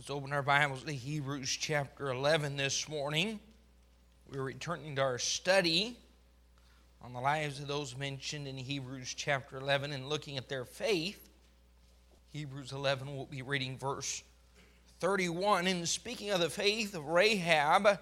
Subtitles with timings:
[0.00, 3.38] Let's open our Bibles to Hebrews chapter 11 this morning.
[4.32, 5.94] We're returning to our study
[7.02, 11.28] on the lives of those mentioned in Hebrews chapter 11 and looking at their faith.
[12.32, 14.22] Hebrews 11, we'll be reading verse
[15.00, 15.66] 31.
[15.66, 17.98] And speaking of the faith of Rahab,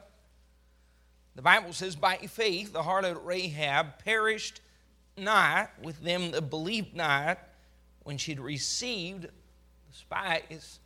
[1.34, 4.60] the Bible says, By faith, the harlot Rahab perished
[5.16, 7.40] not with them that believed not
[8.04, 9.30] when she'd received the
[9.90, 10.78] spies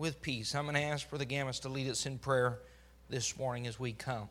[0.00, 0.54] with peace.
[0.54, 2.60] I'm going to ask for the Gammas to lead us in prayer
[3.10, 4.30] this morning as we come.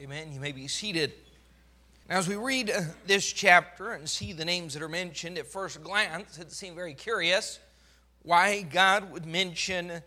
[0.00, 0.32] Amen.
[0.32, 1.12] You may be seated.
[2.08, 5.46] Now, as we read uh, this chapter and see the names that are mentioned at
[5.46, 7.60] first glance, it seemed very curious
[8.22, 10.02] why God would mention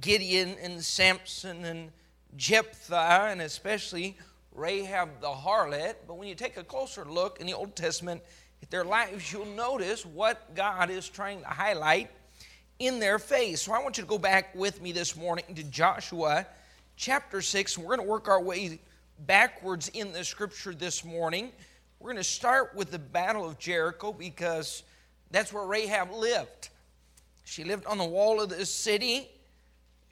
[0.00, 1.90] Gideon and Samson and
[2.34, 4.16] Jephthah and especially
[4.54, 5.96] Rahab the harlot.
[6.08, 8.22] But when you take a closer look in the Old Testament
[8.62, 12.08] at their lives, you'll notice what God is trying to highlight
[12.78, 13.62] in their face.
[13.62, 16.46] So I want you to go back with me this morning to Joshua
[16.96, 17.78] chapter 6.
[17.78, 18.80] We're going to work our way
[19.20, 21.52] backwards in the scripture this morning.
[22.00, 24.82] We're going to start with the Battle of Jericho because
[25.30, 26.68] that's where Rahab lived.
[27.44, 29.30] She lived on the wall of the city.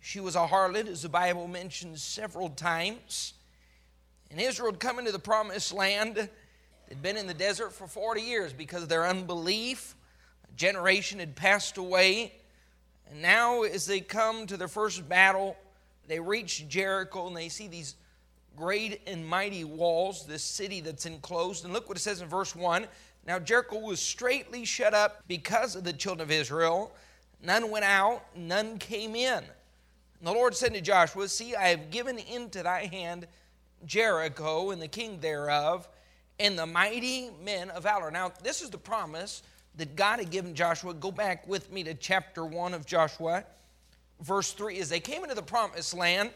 [0.01, 3.35] She was a harlot, as the Bible mentions several times.
[4.31, 6.17] And Israel had come into the promised land.
[6.89, 9.95] They'd been in the desert for 40 years because of their unbelief.
[10.49, 12.33] A generation had passed away.
[13.11, 15.57] And now, as they come to their first battle,
[16.09, 17.97] they reach Jericho and they see these
[18.57, 21.65] great and mighty walls, this city that's enclosed.
[21.65, 22.87] And look what it says in verse 1
[23.27, 26.93] Now Jericho was straightly shut up because of the children of Israel.
[27.43, 29.39] None went out, none came in.
[29.39, 33.27] And the Lord said to Joshua, See, I have given into thy hand
[33.85, 35.87] Jericho and the king thereof,
[36.41, 38.11] and the mighty men of valor.
[38.11, 39.43] Now, this is the promise
[39.77, 40.95] that God had given Joshua.
[40.95, 43.45] Go back with me to chapter 1 of Joshua,
[44.21, 44.79] verse 3.
[44.79, 46.31] As they came into the promised land,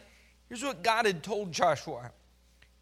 [0.48, 2.11] Here's what God had told Joshua.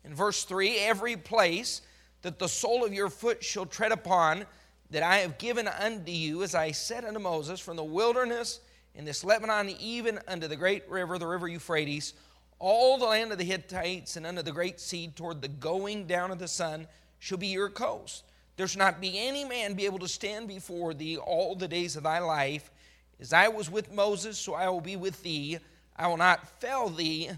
[0.04, 1.82] In verse 3 Every place
[2.22, 4.46] that the sole of your foot shall tread upon,
[4.90, 8.60] that I have given unto you, as I said unto Moses, from the wilderness
[8.94, 12.14] in this Lebanon, even unto the great river, the river Euphrates,
[12.58, 16.30] all the land of the Hittites, and unto the great sea, toward the going down
[16.30, 16.86] of the sun,
[17.18, 18.24] shall be your coast.
[18.56, 21.96] There shall not be any man be able to stand before thee all the days
[21.96, 22.70] of thy life.
[23.20, 25.58] As I was with Moses, so I will be with thee.
[25.96, 27.30] I will not fail thee,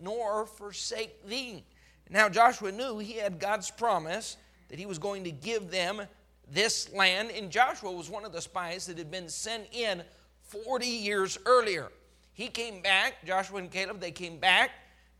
[0.00, 1.64] nor forsake thee.
[2.10, 4.36] Now Joshua knew he had God's promise
[4.68, 6.02] that he was going to give them
[6.50, 10.02] this land, and Joshua was one of the spies that had been sent in
[10.42, 11.90] 40 years earlier.
[12.32, 14.70] He came back, Joshua and Caleb, they came back.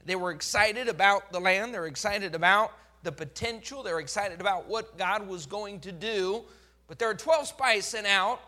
[0.04, 2.72] They were excited about the land, they were excited about
[3.06, 6.42] the potential, they were excited about what God was going to do.
[6.88, 8.40] But there are 12 spies sent out,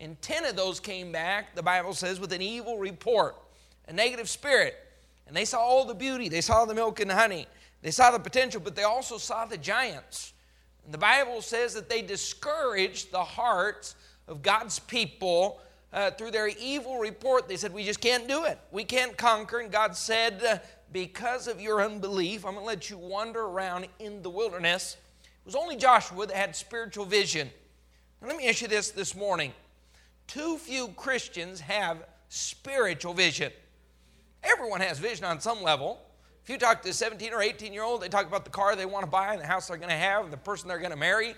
[0.00, 3.36] and 10 of those came back, the Bible says, with an evil report,
[3.88, 4.76] a negative spirit.
[5.26, 7.46] And they saw all the beauty, they saw the milk and the honey,
[7.80, 10.34] they saw the potential, but they also saw the giants.
[10.84, 13.94] And the Bible says that they discouraged the hearts
[14.28, 15.60] of God's people
[15.92, 17.48] uh, through their evil report.
[17.48, 18.58] They said, We just can't do it.
[18.70, 19.60] We can't conquer.
[19.60, 20.58] And God said, uh,
[20.92, 24.96] Because of your unbelief, I'm going to let you wander around in the wilderness.
[25.22, 27.50] It was only Joshua that had spiritual vision.
[28.20, 29.52] Now, let me ask you this this morning.
[30.26, 33.52] Too few Christians have spiritual vision.
[34.42, 36.00] Everyone has vision on some level.
[36.44, 38.76] If you talk to a 17 or 18 year old, they talk about the car
[38.76, 40.78] they want to buy and the house they're going to have and the person they're
[40.78, 41.34] going to marry.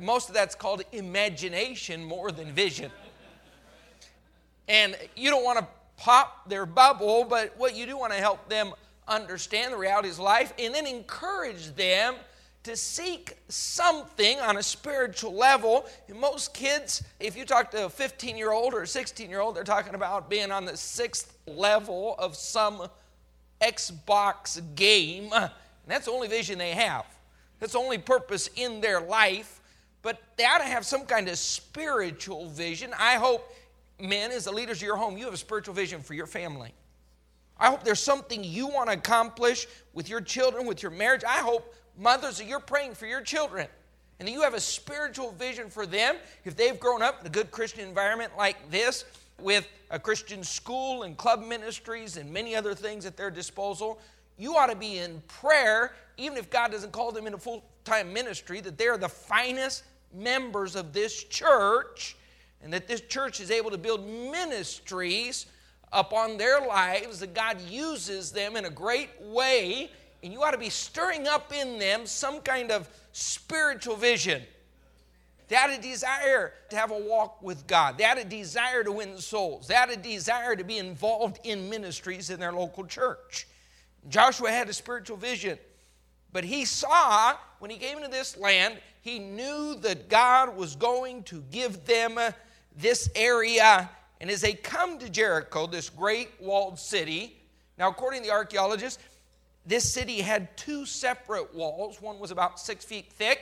[0.00, 2.90] Most of that's called imagination more than vision.
[4.68, 5.66] And you don't want to
[6.00, 8.72] pop their bubble, but what you do want to help them
[9.06, 12.14] understand the realities of life and then encourage them
[12.62, 15.86] to seek something on a spiritual level.
[16.08, 19.40] And most kids, if you talk to a 15 year old or a 16 year
[19.40, 22.88] old, they're talking about being on the sixth level of some
[23.60, 25.30] Xbox game.
[25.32, 25.50] And
[25.86, 27.04] that's the only vision they have.
[27.58, 29.60] That's the only purpose in their life.
[30.02, 32.92] But they ought to have some kind of spiritual vision.
[32.98, 33.54] I hope,
[34.02, 36.72] men, as the leaders of your home, you have a spiritual vision for your family.
[37.58, 41.22] I hope there's something you want to accomplish with your children, with your marriage.
[41.24, 43.68] I hope mothers that you're praying for your children
[44.18, 47.30] and that you have a spiritual vision for them if they've grown up in a
[47.30, 49.04] good Christian environment like this
[49.40, 53.98] with a Christian school and club ministries and many other things at their disposal.
[54.38, 58.12] You ought to be in prayer, even if God doesn't call them into full time
[58.12, 59.84] ministry, that they're the finest
[60.14, 62.16] members of this church
[62.62, 65.46] and that this church is able to build ministries
[65.92, 69.90] upon their lives, that God uses them in a great way
[70.22, 74.42] and you ought to be stirring up in them some kind of spiritual vision.
[75.48, 77.98] They had a desire to have a walk with God.
[77.98, 79.66] They had a desire to win souls.
[79.66, 83.48] They had a desire to be involved in ministries in their local church.
[84.08, 85.58] Joshua had a spiritual vision,
[86.32, 91.24] but he saw when he came into this land, he knew that God was going
[91.24, 92.18] to give them
[92.76, 93.90] this area.
[94.20, 97.40] And as they come to Jericho, this great walled city,
[97.80, 99.02] now, according to the archaeologists,
[99.64, 102.02] this city had two separate walls.
[102.02, 103.40] One was about six feet thick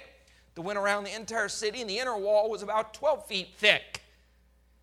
[0.54, 4.00] that went around the entire city, and the inner wall was about 12 feet thick.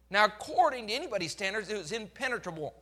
[0.10, 2.74] Now, according to anybody's standards, it was impenetrable.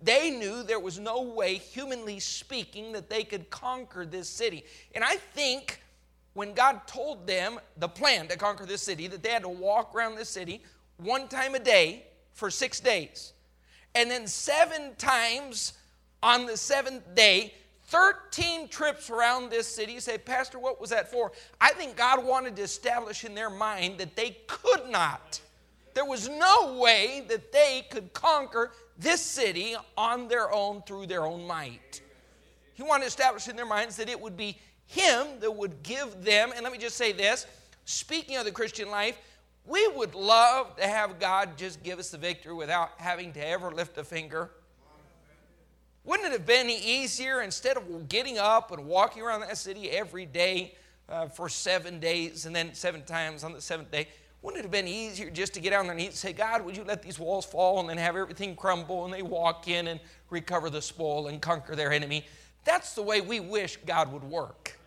[0.00, 4.64] They knew there was no way, humanly speaking, that they could conquer this city.
[4.94, 5.82] And I think
[6.32, 9.94] when God told them the plan to conquer this city, that they had to walk
[9.94, 10.62] around this city
[10.98, 13.32] one time a day for six days.
[13.94, 15.72] And then seven times
[16.22, 17.54] on the seventh day,
[17.84, 19.92] 13 trips around this city.
[19.92, 21.32] You say, Pastor, what was that for?
[21.60, 25.40] I think God wanted to establish in their mind that they could not.
[25.94, 31.24] There was no way that they could conquer this city on their own through their
[31.24, 32.02] own might.
[32.74, 36.22] He wanted to establish in their minds that it would be Him that would give
[36.22, 37.46] them, and let me just say this
[37.86, 39.16] speaking of the Christian life,
[39.66, 43.70] we would love to have God just give us the victory without having to ever
[43.70, 44.50] lift a finger.
[46.04, 50.24] Wouldn't it have been easier instead of getting up and walking around that city every
[50.24, 50.76] day
[51.08, 54.06] uh, for seven days and then seven times on the seventh day?
[54.40, 56.84] Wouldn't it have been easier just to get down there and say, God, would you
[56.84, 59.98] let these walls fall and then have everything crumble and they walk in and
[60.30, 62.24] recover the spoil and conquer their enemy?
[62.64, 64.78] That's the way we wish God would work.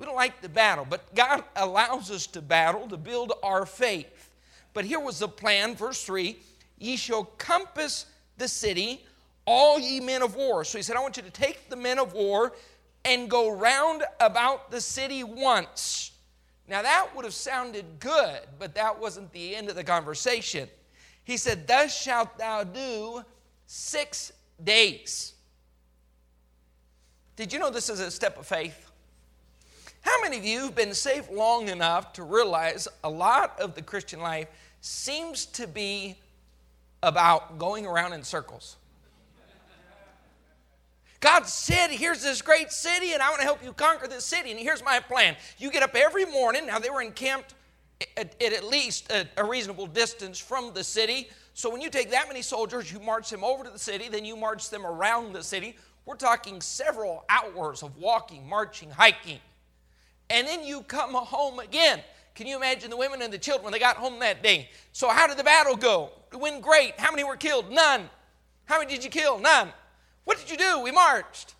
[0.00, 4.30] We don't like the battle, but God allows us to battle to build our faith.
[4.72, 6.38] But here was the plan, verse 3
[6.78, 8.06] Ye shall compass
[8.38, 9.04] the city
[9.44, 10.64] all ye men of war.
[10.64, 12.54] So he said, I want you to take the men of war
[13.04, 16.12] and go round about the city once.
[16.66, 20.66] Now that would have sounded good, but that wasn't the end of the conversation.
[21.24, 23.22] He said, Thus shalt thou do
[23.66, 24.32] six
[24.64, 25.34] days.
[27.36, 28.89] Did you know this is a step of faith?
[30.00, 33.82] How many of you have been saved long enough to realize a lot of the
[33.82, 34.48] Christian life
[34.80, 36.16] seems to be
[37.02, 38.76] about going around in circles?
[41.20, 44.50] God said, Here's this great city, and I want to help you conquer this city.
[44.50, 45.36] And here's my plan.
[45.58, 46.66] You get up every morning.
[46.66, 47.54] Now, they were encamped
[48.16, 51.28] at, at, least a, a reasonable distance from the city.
[51.52, 54.24] So, when you take that many soldiers, you march them over to the city, then
[54.24, 55.76] you march them around the city.
[56.06, 59.40] We're talking several hours of walking, marching, hiking.
[60.30, 62.00] And then you come home again.
[62.34, 64.70] Can you imagine the women and the children when they got home that day?
[64.92, 66.10] So, how did the battle go?
[66.32, 66.98] It went great.
[66.98, 67.70] How many were killed?
[67.70, 68.08] None.
[68.64, 69.38] How many did you kill?
[69.38, 69.68] None.
[70.24, 70.80] What did you do?
[70.80, 71.54] We marched.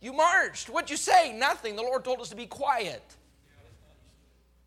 [0.00, 0.70] You marched.
[0.70, 1.32] What'd you say?
[1.32, 1.76] Nothing.
[1.76, 3.02] The Lord told us to be quiet.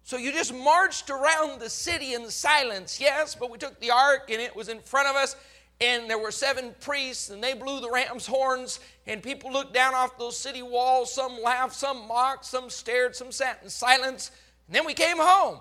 [0.08, 4.30] So you just marched around the city in silence, yes, but we took the ark
[4.32, 5.36] and it was in front of us,
[5.80, 9.94] and there were seven priests and they blew the ram's horns, and people looked down
[9.94, 11.14] off those city walls.
[11.14, 14.32] Some laughed, some mocked, some stared, some sat in silence.
[14.68, 15.60] And then we came home.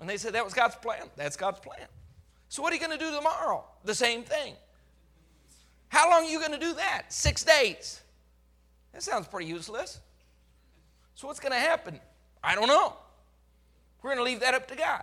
[0.00, 1.08] And they said that was God's plan.
[1.16, 1.86] That's God's plan.
[2.48, 3.64] So what are you going to do tomorrow?
[3.84, 4.54] The same thing.
[5.88, 7.12] How long are you going to do that?
[7.12, 8.00] Six days.
[8.92, 10.00] That sounds pretty useless.
[11.14, 12.00] So, what's going to happen?
[12.42, 12.94] I don't know.
[14.02, 15.02] We're going to leave that up to God.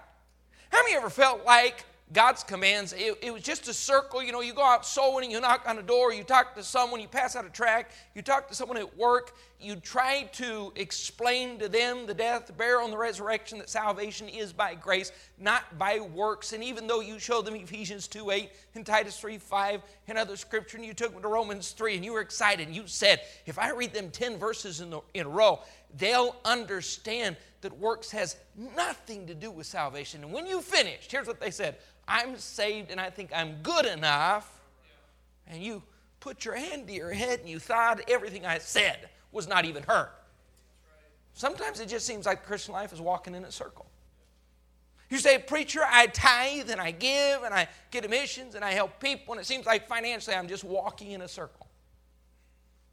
[0.72, 4.24] How many ever felt like God's commands, it, it, was just a circle.
[4.24, 7.00] You know, you go out sowing, you knock on a door, you talk to someone,
[7.00, 11.60] you pass out a tract, you talk to someone at work, you try to explain
[11.60, 15.78] to them the death, the burial, and the resurrection that salvation is by grace, not
[15.78, 16.52] by works.
[16.54, 20.36] And even though you showed them Ephesians 2 8 and Titus 3 5 and other
[20.36, 23.22] scripture, and you took them to Romans 3, and you were excited, and you said,
[23.46, 25.60] if I read them 10 verses in, the, in a row,
[25.98, 28.38] they'll understand that works has
[28.76, 30.24] nothing to do with salvation.
[30.24, 31.78] And when you finished, here's what they said
[32.10, 34.60] I'm saved and I think I'm good enough.
[35.48, 35.84] And you
[36.20, 39.84] put your hand to your head and you thought everything I said was not even
[39.84, 40.10] heard.
[41.34, 43.86] Sometimes it just seems like Christian life is walking in a circle.
[45.10, 49.00] You say, Preacher, I tithe and I give and I get emissions and I help
[49.00, 51.68] people, and it seems like financially I'm just walking in a circle.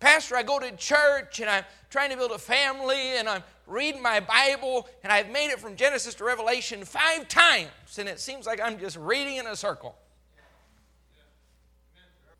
[0.01, 4.03] Pastor, I go to church and I'm trying to build a family and I'm reading
[4.03, 8.47] my Bible and I've made it from Genesis to Revelation five times and it seems
[8.47, 9.97] like I'm just reading in a circle.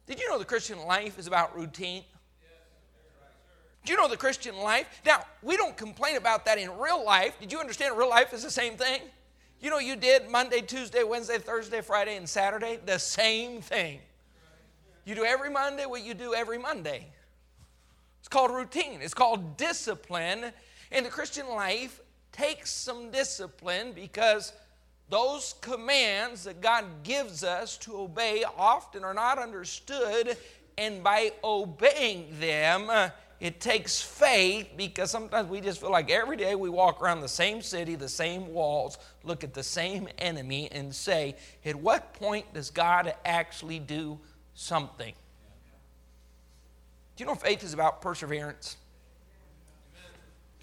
[0.07, 2.05] Did you know the Christian life is about routine?
[3.85, 5.01] Do you know the Christian life?
[5.05, 7.39] Now, we don't complain about that in real life.
[7.39, 9.01] Did you understand real life is the same thing?
[9.61, 14.01] You know, you did Monday, Tuesday, Wednesday, Thursday, Friday, and Saturday, the same thing.
[15.05, 17.07] You do every Monday what you do every Monday.
[18.19, 20.53] It's called routine, it's called discipline.
[20.91, 22.01] In the Christian life,
[22.33, 24.53] takes some discipline because
[25.09, 30.37] those commands that God gives us to obey often are not understood,
[30.77, 36.37] and by obeying them, uh, it takes faith because sometimes we just feel like every
[36.37, 40.69] day we walk around the same city, the same walls, look at the same enemy,
[40.73, 44.19] and say, At what point does God actually do
[44.55, 45.15] something?
[47.15, 48.77] Do you know faith is about perseverance?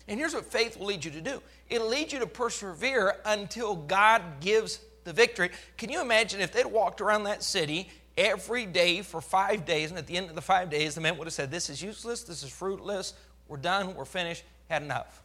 [0.08, 3.76] And here's what faith will lead you to do it'll lead you to persevere until
[3.76, 5.50] God gives the victory.
[5.78, 9.98] Can you imagine if they'd walked around that city every day for five days, and
[9.98, 12.24] at the end of the five days, the men would have said, This is useless,
[12.24, 13.14] this is fruitless,
[13.48, 15.24] we're done, we're finished, had enough.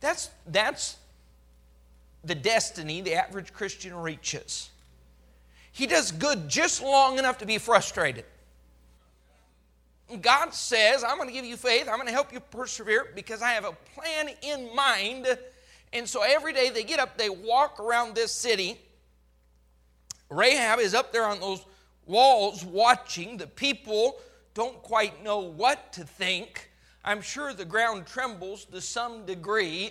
[0.00, 0.96] That's, that's
[2.24, 4.70] the destiny the average Christian reaches.
[5.72, 8.24] He does good just long enough to be frustrated.
[10.18, 13.42] God says, I'm going to give you faith, I'm going to help you persevere because
[13.42, 15.26] I have a plan in mind.
[15.92, 18.78] And so every day they get up, they walk around this city.
[20.28, 21.64] Rahab is up there on those
[22.06, 23.36] walls watching.
[23.36, 24.18] The people
[24.54, 26.70] don't quite know what to think.
[27.04, 29.90] I'm sure the ground trembles to some degree.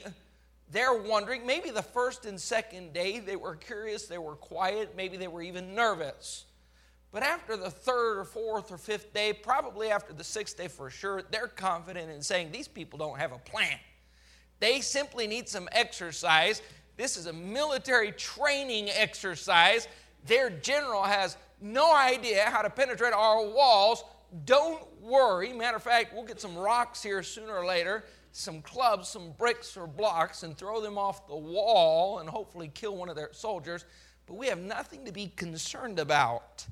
[0.71, 5.17] They're wondering, maybe the first and second day they were curious, they were quiet, maybe
[5.17, 6.45] they were even nervous.
[7.11, 10.89] But after the third or fourth or fifth day, probably after the sixth day for
[10.89, 13.77] sure, they're confident in saying these people don't have a plan.
[14.59, 16.61] They simply need some exercise.
[16.97, 19.87] This is a military training exercise.
[20.25, 24.03] Their general has no idea how to penetrate our walls.
[24.45, 25.51] Don't worry.
[25.53, 29.75] Matter of fact, we'll get some rocks here sooner or later, some clubs, some bricks
[29.75, 33.85] or blocks, and throw them off the wall and hopefully kill one of their soldiers.
[34.27, 36.67] But we have nothing to be concerned about.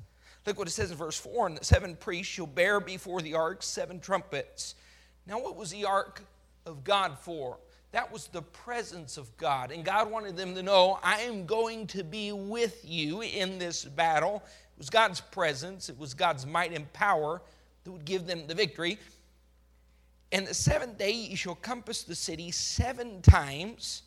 [0.48, 3.34] Look what it says in verse 4 and the seven priests shall bear before the
[3.34, 4.76] ark seven trumpets.
[5.26, 6.22] Now, what was the ark
[6.64, 7.58] of God for?
[7.92, 9.70] That was the presence of God.
[9.70, 13.84] And God wanted them to know, I am going to be with you in this
[13.84, 14.42] battle.
[14.46, 17.42] It was God's presence, it was God's might and power
[17.84, 18.98] that would give them the victory.
[20.32, 24.04] And the seventh day you shall compass the city seven times,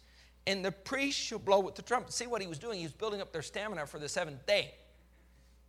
[0.47, 2.13] and the priest shall blow with the trumpet.
[2.13, 2.79] See what he was doing?
[2.79, 4.73] He was building up their stamina for the seventh day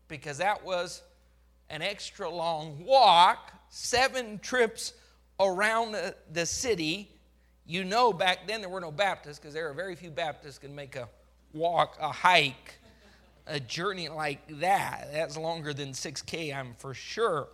[0.09, 1.03] because that was
[1.71, 4.93] an extra long walk, seven trips
[5.41, 7.11] around the, the city.
[7.67, 10.75] You know, back then there were no Baptists because there are very few Baptists can
[10.75, 11.09] make a
[11.53, 12.79] walk, a hike
[13.47, 15.09] a journey like that.
[15.13, 17.49] That's longer than 6K, I'm for sure.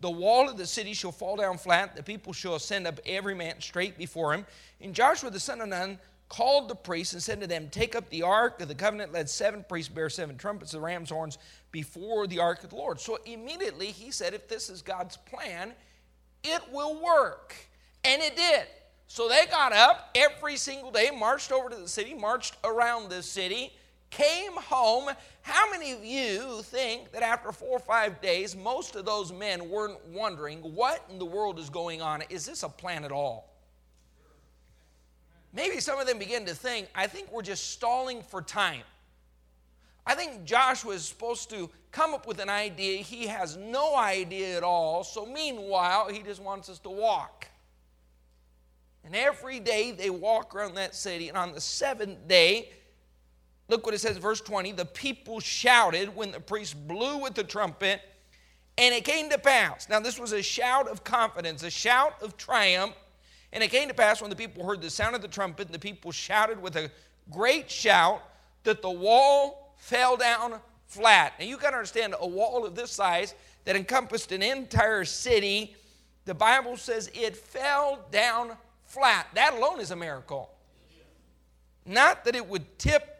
[0.00, 3.34] The wall of the city shall fall down flat, the people shall ascend up every
[3.34, 4.46] man straight before him.
[4.80, 8.08] And Joshua the son of Nun called the priests and said to them, Take up
[8.10, 11.38] the ark of the covenant, let seven priests bear seven trumpets of ram's horns
[11.70, 13.00] before the ark of the Lord.
[13.00, 15.72] So immediately he said, If this is God's plan,
[16.42, 17.54] it will work.
[18.04, 18.66] And it did.
[19.06, 23.22] So they got up every single day, marched over to the city, marched around the
[23.22, 23.72] city
[24.10, 25.10] came home.
[25.42, 29.68] How many of you think that after four or five days, most of those men
[29.68, 32.22] weren't wondering what in the world is going on?
[32.28, 33.54] Is this a plan at all?
[35.52, 38.82] Maybe some of them begin to think, I think we're just stalling for time.
[40.08, 43.02] I think Joshua is supposed to come up with an idea.
[43.02, 45.04] He has no idea at all.
[45.04, 47.46] So, meanwhile, he just wants us to walk.
[49.04, 51.28] And every day they walk around that city.
[51.28, 52.70] And on the seventh day,
[53.68, 54.72] Look what it says, verse 20.
[54.72, 58.00] The people shouted when the priest blew with the trumpet,
[58.78, 59.88] and it came to pass.
[59.88, 62.94] Now, this was a shout of confidence, a shout of triumph.
[63.52, 65.74] And it came to pass when the people heard the sound of the trumpet, and
[65.74, 66.90] the people shouted with a
[67.30, 68.22] great shout
[68.64, 71.32] that the wall fell down flat.
[71.38, 75.76] Now, you got to understand a wall of this size that encompassed an entire city,
[76.24, 78.52] the Bible says it fell down
[78.84, 79.28] flat.
[79.34, 80.50] That alone is a miracle.
[81.86, 83.14] Not that it would tip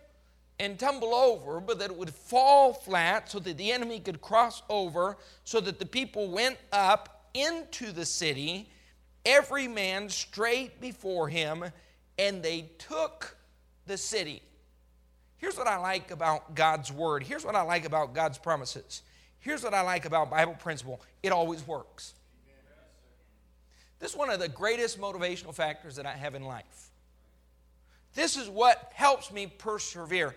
[0.60, 4.62] and tumble over, but that it would fall flat so that the enemy could cross
[4.68, 8.68] over, so that the people went up into the city,
[9.24, 11.64] every man straight before him,
[12.18, 13.36] and they took
[13.86, 14.42] the city.
[15.38, 17.22] Here's what I like about God's word.
[17.22, 19.02] Here's what I like about God's promises.
[19.38, 22.14] Here's what I like about Bible principle it always works.
[24.00, 26.90] This is one of the greatest motivational factors that I have in life.
[28.14, 30.34] This is what helps me persevere.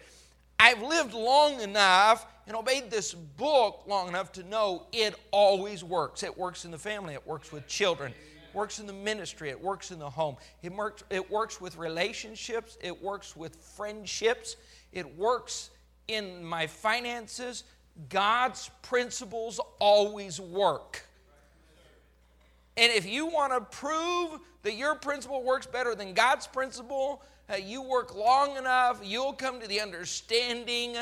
[0.60, 6.22] I've lived long enough and obeyed this book long enough to know it always works.
[6.22, 9.60] It works in the family, it works with children, it works in the ministry, it
[9.60, 14.56] works in the home, it works, it works with relationships, it works with friendships,
[14.92, 15.70] it works
[16.08, 17.64] in my finances.
[18.10, 21.06] God's principles always work.
[22.78, 27.56] And if you want to prove that your principle works better than God's principle, uh,
[27.56, 30.96] you work long enough, you'll come to the understanding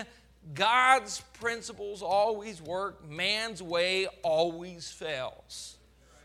[0.53, 5.77] God's principles always work, man's way always fails.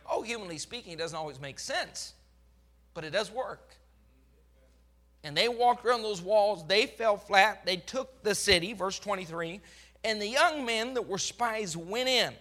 [0.08, 2.14] Oh, humanly speaking, it doesn't always make sense,
[2.94, 3.73] but it does work.
[5.24, 9.60] And they walked around those walls, they fell flat, they took the city, verse 23,
[10.04, 12.34] and the young men that were spies went in.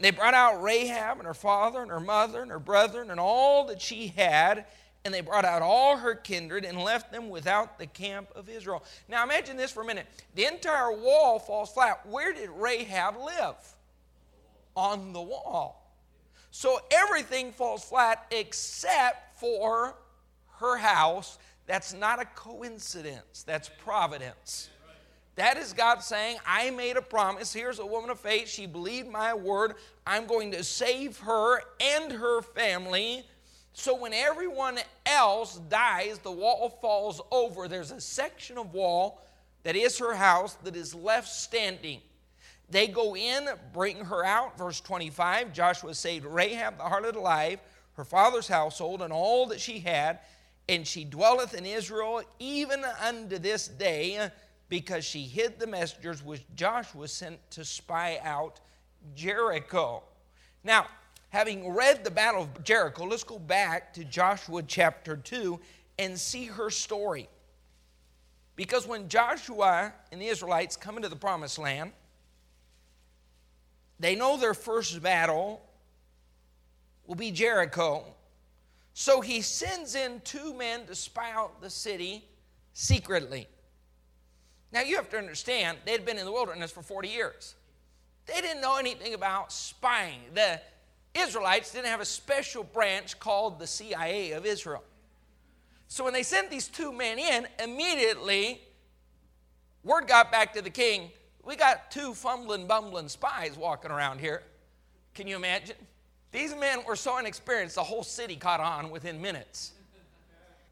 [0.00, 3.66] They brought out Rahab and her father and her mother and her brethren and all
[3.66, 4.64] that she had,
[5.04, 8.84] and they brought out all her kindred and left them without the camp of Israel.
[9.08, 10.06] Now imagine this for a minute.
[10.34, 12.06] The entire wall falls flat.
[12.06, 13.56] Where did Rahab live?
[14.76, 15.92] On the wall.
[16.52, 19.94] So everything falls flat except for
[20.58, 21.38] her house.
[21.68, 24.70] That's not a coincidence, that's providence.
[25.36, 27.52] That is God saying, I made a promise.
[27.52, 28.48] Here's a woman of faith.
[28.48, 29.74] She believed my word.
[30.04, 33.24] I'm going to save her and her family.
[33.72, 37.68] So when everyone else dies, the wall falls over.
[37.68, 39.22] There's a section of wall
[39.62, 42.00] that is her house that is left standing.
[42.70, 44.58] They go in, bring her out.
[44.58, 47.60] Verse 25 Joshua saved Rahab the harlot alive,
[47.92, 50.18] her father's household, and all that she had.
[50.68, 54.30] And she dwelleth in Israel even unto this day
[54.68, 58.60] because she hid the messengers which Joshua sent to spy out
[59.14, 60.02] Jericho.
[60.64, 60.86] Now,
[61.30, 65.58] having read the battle of Jericho, let's go back to Joshua chapter 2
[65.98, 67.28] and see her story.
[68.56, 71.92] Because when Joshua and the Israelites come into the promised land,
[74.00, 75.62] they know their first battle
[77.06, 78.04] will be Jericho.
[79.00, 82.24] So he sends in two men to spy out the city
[82.72, 83.46] secretly.
[84.72, 87.54] Now, you have to understand, they'd been in the wilderness for 40 years.
[88.26, 90.18] They didn't know anything about spying.
[90.34, 90.60] The
[91.16, 94.82] Israelites didn't have a special branch called the CIA of Israel.
[95.86, 98.60] So when they sent these two men in, immediately
[99.84, 101.12] word got back to the king
[101.44, 104.42] we got two fumbling, bumbling spies walking around here.
[105.14, 105.76] Can you imagine?
[106.30, 109.72] These men were so inexperienced, the whole city caught on within minutes.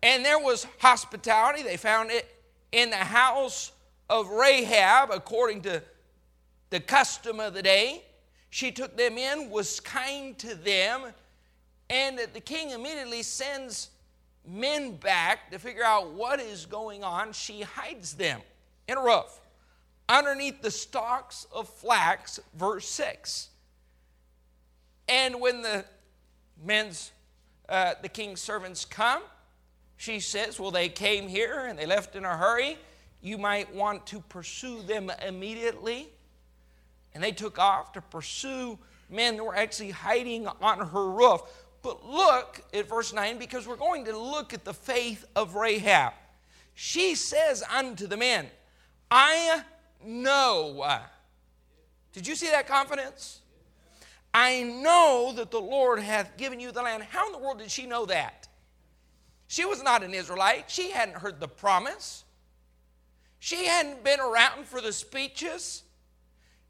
[0.03, 1.63] And there was hospitality.
[1.63, 2.33] They found it
[2.73, 3.73] in the house
[4.11, 5.83] of Rahab, according to
[6.71, 8.03] the custom of the day.
[8.51, 11.03] She took them in, was kind to them,
[11.91, 13.91] and the king immediately sends
[14.47, 17.33] men back to figure out what is going on.
[17.33, 18.41] She hides them
[18.87, 19.41] in a roof
[20.09, 23.49] underneath the stalks of flax, verse 6.
[25.09, 25.85] And when the
[26.65, 27.13] men's,
[27.69, 29.23] uh, the king's servants come,
[29.97, 32.77] she says, Well, they came here and they left in a hurry
[33.27, 36.09] you might want to pursue them immediately.
[37.15, 38.79] And they took off to pursue
[39.11, 41.41] men that were actually hiding on her roof.
[41.83, 46.13] But look at verse 9 because we're going to look at the faith of Rahab.
[46.75, 48.47] She says unto the men,
[49.11, 49.63] I
[50.05, 51.01] know.
[52.13, 53.41] Did you see that confidence?
[54.39, 57.03] I know that the Lord hath given you the land.
[57.05, 58.49] How in the world did she know that?
[59.47, 60.71] She was not an Israelite.
[60.71, 62.23] She hadn't heard the promise.
[63.39, 65.85] She hadn't been around for the speeches.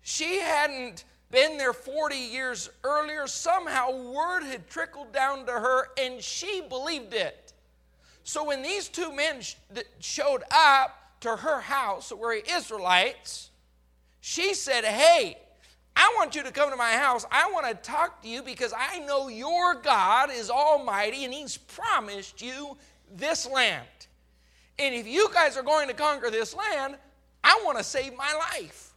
[0.01, 1.03] She hadn't
[1.33, 3.27] been there 40 years earlier.
[3.27, 7.53] Somehow, word had trickled down to her, and she believed it.
[8.23, 9.57] So, when these two men sh-
[9.99, 13.51] showed up to her house, that were Israelites,
[14.21, 15.39] she said, Hey,
[15.97, 17.25] I want you to come to my house.
[17.33, 21.57] I want to talk to you because I know your God is almighty and He's
[21.57, 22.77] promised you
[23.15, 23.87] this land.
[24.79, 26.97] And if you guys are going to conquer this land,
[27.43, 28.93] I want to save my life.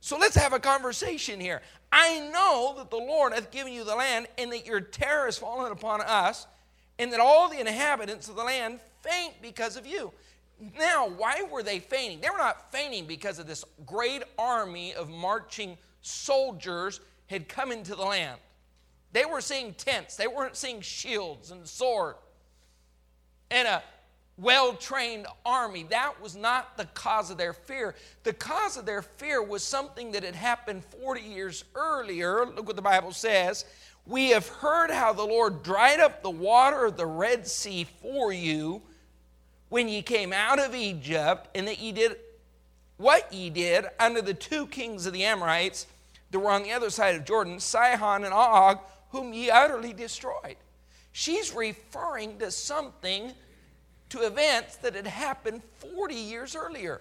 [0.00, 1.62] So let's have a conversation here.
[1.90, 5.38] I know that the Lord hath given you the land, and that your terror has
[5.38, 6.46] fallen upon us,
[6.98, 10.12] and that all the inhabitants of the land faint because of you.
[10.78, 12.20] Now, why were they fainting?
[12.20, 17.94] They were not fainting because of this great army of marching soldiers had come into
[17.94, 18.38] the land.
[19.12, 22.18] They were seeing tents, they weren't seeing shields and swords.
[23.50, 23.82] And a
[24.38, 25.84] well trained army.
[25.84, 27.94] That was not the cause of their fear.
[28.24, 32.44] The cause of their fear was something that had happened 40 years earlier.
[32.44, 33.64] Look what the Bible says.
[34.06, 38.32] We have heard how the Lord dried up the water of the Red Sea for
[38.32, 38.82] you
[39.68, 42.16] when ye came out of Egypt, and that ye did
[42.98, 45.86] what ye did under the two kings of the Amorites
[46.30, 48.78] that were on the other side of Jordan, Sihon and Og,
[49.10, 50.56] whom ye utterly destroyed.
[51.12, 53.32] She's referring to something
[54.10, 57.00] to events that had happened 40 years earlier.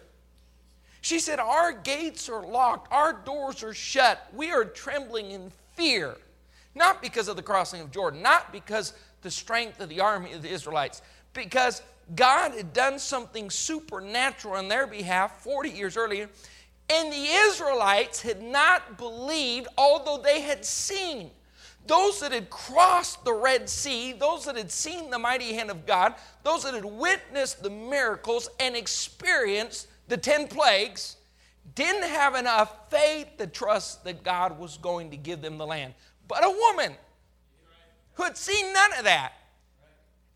[1.02, 4.26] She said, Our gates are locked, our doors are shut.
[4.34, 6.16] We are trembling in fear,
[6.74, 10.42] not because of the crossing of Jordan, not because the strength of the army of
[10.42, 11.02] the Israelites,
[11.34, 11.82] because
[12.16, 16.30] God had done something supernatural on their behalf 40 years earlier,
[16.90, 21.32] and the Israelites had not believed, although they had seen.
[21.88, 25.86] Those that had crossed the Red Sea, those that had seen the mighty hand of
[25.86, 31.18] God, those that had witnessed the miracles and experienced the 10 plagues,
[31.74, 35.94] didn't have enough faith to trust that God was going to give them the land.
[36.28, 36.94] But a woman
[38.14, 39.34] who had seen none of that,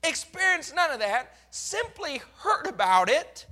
[0.04, 3.46] experienced none of that, simply heard about it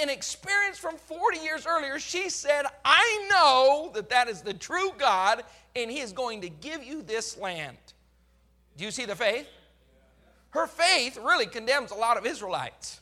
[0.00, 4.92] and experience from 40 years earlier, she said, I know that that is the true
[4.98, 5.44] God
[5.76, 7.76] and He is going to give you this land.
[8.76, 9.46] Do you see the faith?
[10.50, 13.00] Her faith really condemns a lot of Israelites.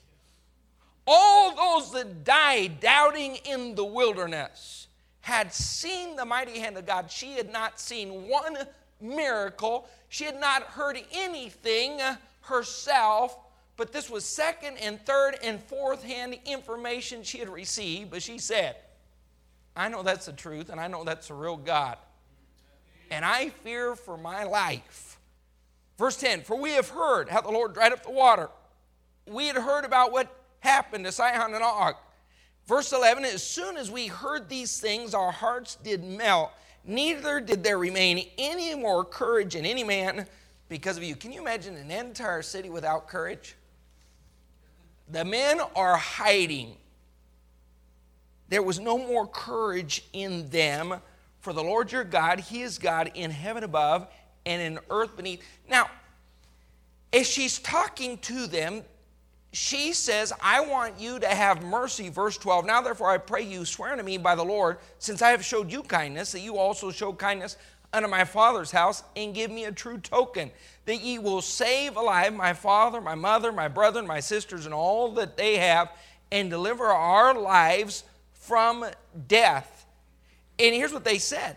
[1.06, 4.88] All those that died doubting in the wilderness
[5.20, 7.10] had seen the mighty hand of God.
[7.10, 8.58] She had not seen one
[9.00, 12.00] miracle, she had not heard anything
[12.42, 13.38] herself,
[13.78, 18.10] but this was second and third and fourth hand information she had received.
[18.10, 18.74] But she said,
[19.76, 21.96] I know that's the truth and I know that's the real God.
[23.10, 25.20] And I fear for my life.
[25.96, 28.50] Verse 10 For we have heard how the Lord dried up the water.
[29.28, 31.94] We had heard about what happened to Sihon and Og.
[32.66, 36.50] Verse 11 As soon as we heard these things, our hearts did melt.
[36.84, 40.26] Neither did there remain any more courage in any man
[40.68, 41.14] because of you.
[41.14, 43.54] Can you imagine an entire city without courage?
[45.10, 46.76] The men are hiding.
[48.48, 51.00] There was no more courage in them.
[51.40, 54.08] For the Lord your God, He is God in heaven above
[54.44, 55.42] and in earth beneath.
[55.68, 55.88] Now,
[57.12, 58.82] as she's talking to them,
[59.52, 62.10] she says, I want you to have mercy.
[62.10, 62.66] Verse 12.
[62.66, 65.72] Now, therefore, I pray you, swear unto me by the Lord, since I have showed
[65.72, 67.56] you kindness, that you also show kindness
[67.92, 70.50] unto my father's house and give me a true token
[70.84, 75.12] that ye will save alive my father, my mother, my brother, my sisters, and all
[75.12, 75.90] that they have,
[76.30, 78.84] and deliver our lives from
[79.26, 79.86] death.
[80.58, 81.56] And here's what they said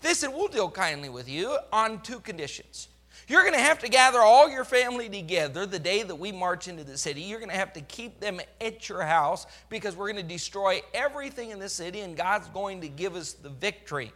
[0.00, 2.88] they said, We'll deal kindly with you on two conditions.
[3.28, 6.66] You're going to have to gather all your family together the day that we march
[6.66, 7.22] into the city.
[7.22, 10.82] You're going to have to keep them at your house because we're going to destroy
[10.92, 14.12] everything in the city and God's going to give us the victory.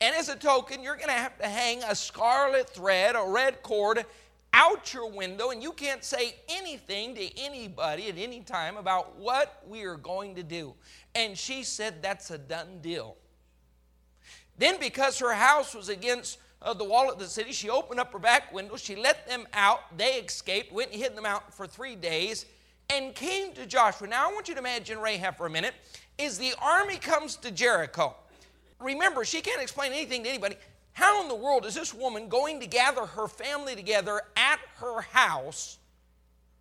[0.00, 3.62] And as a token, you're going to have to hang a scarlet thread, a red
[3.62, 4.04] cord
[4.52, 9.62] out your window, and you can't say anything to anybody at any time about what
[9.66, 10.74] we are going to do.
[11.14, 13.16] And she said, That's a done deal.
[14.56, 18.12] Then, because her house was against uh, the wall of the city, she opened up
[18.12, 18.76] her back window.
[18.76, 19.96] She let them out.
[19.96, 22.46] They escaped, went and hid in the mountain for three days,
[22.90, 24.08] and came to Joshua.
[24.08, 25.74] Now, I want you to imagine Rahab for a minute.
[26.16, 28.16] Is the army comes to Jericho
[28.80, 30.56] remember, she can't explain anything to anybody.
[30.92, 35.00] How in the world is this woman going to gather her family together at her
[35.00, 35.78] house,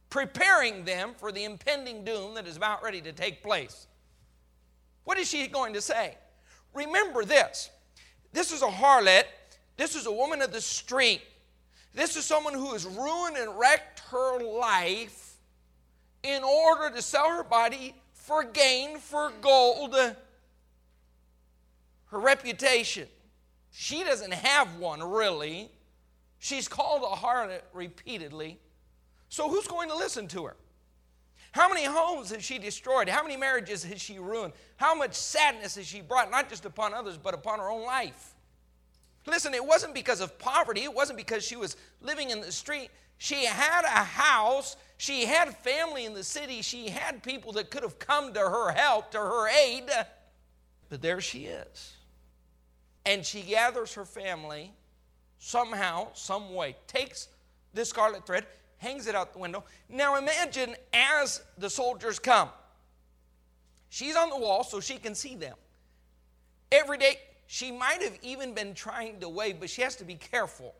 [0.09, 3.87] preparing them for the impending doom that is about ready to take place?
[5.05, 6.17] What is she going to say?
[6.73, 7.71] Remember this
[8.33, 9.23] this is a harlot,
[9.77, 11.21] this is a woman of the street,
[11.93, 15.37] this is someone who has ruined and wrecked her life
[16.21, 19.95] in order to sell her body for gain, for gold
[22.07, 23.07] her reputation.
[23.71, 25.69] She doesn't have one really.
[26.39, 28.59] She's called a harlot repeatedly.
[29.29, 30.55] So who's going to listen to her?
[31.51, 33.09] How many homes has she destroyed?
[33.09, 34.53] How many marriages has she ruined?
[34.75, 38.35] How much sadness has she brought, not just upon others, but upon her own life?
[39.25, 42.89] Listen, it wasn't because of poverty, it wasn't because she was living in the street.
[43.17, 47.83] She had a house, she had family in the city, she had people that could
[47.83, 49.89] have come to her help, to her aid,
[50.89, 51.96] but there she is
[53.07, 54.73] and she gathers her family
[55.39, 57.29] somehow, some way, takes
[57.73, 58.45] this scarlet thread,
[58.79, 59.63] hangs it out the window.
[59.87, 62.49] Now imagine as the soldiers come,
[63.89, 65.55] she's on the wall so she can see them.
[66.69, 70.15] Every day, she might have even been trying to wave, but she has to be
[70.15, 70.75] careful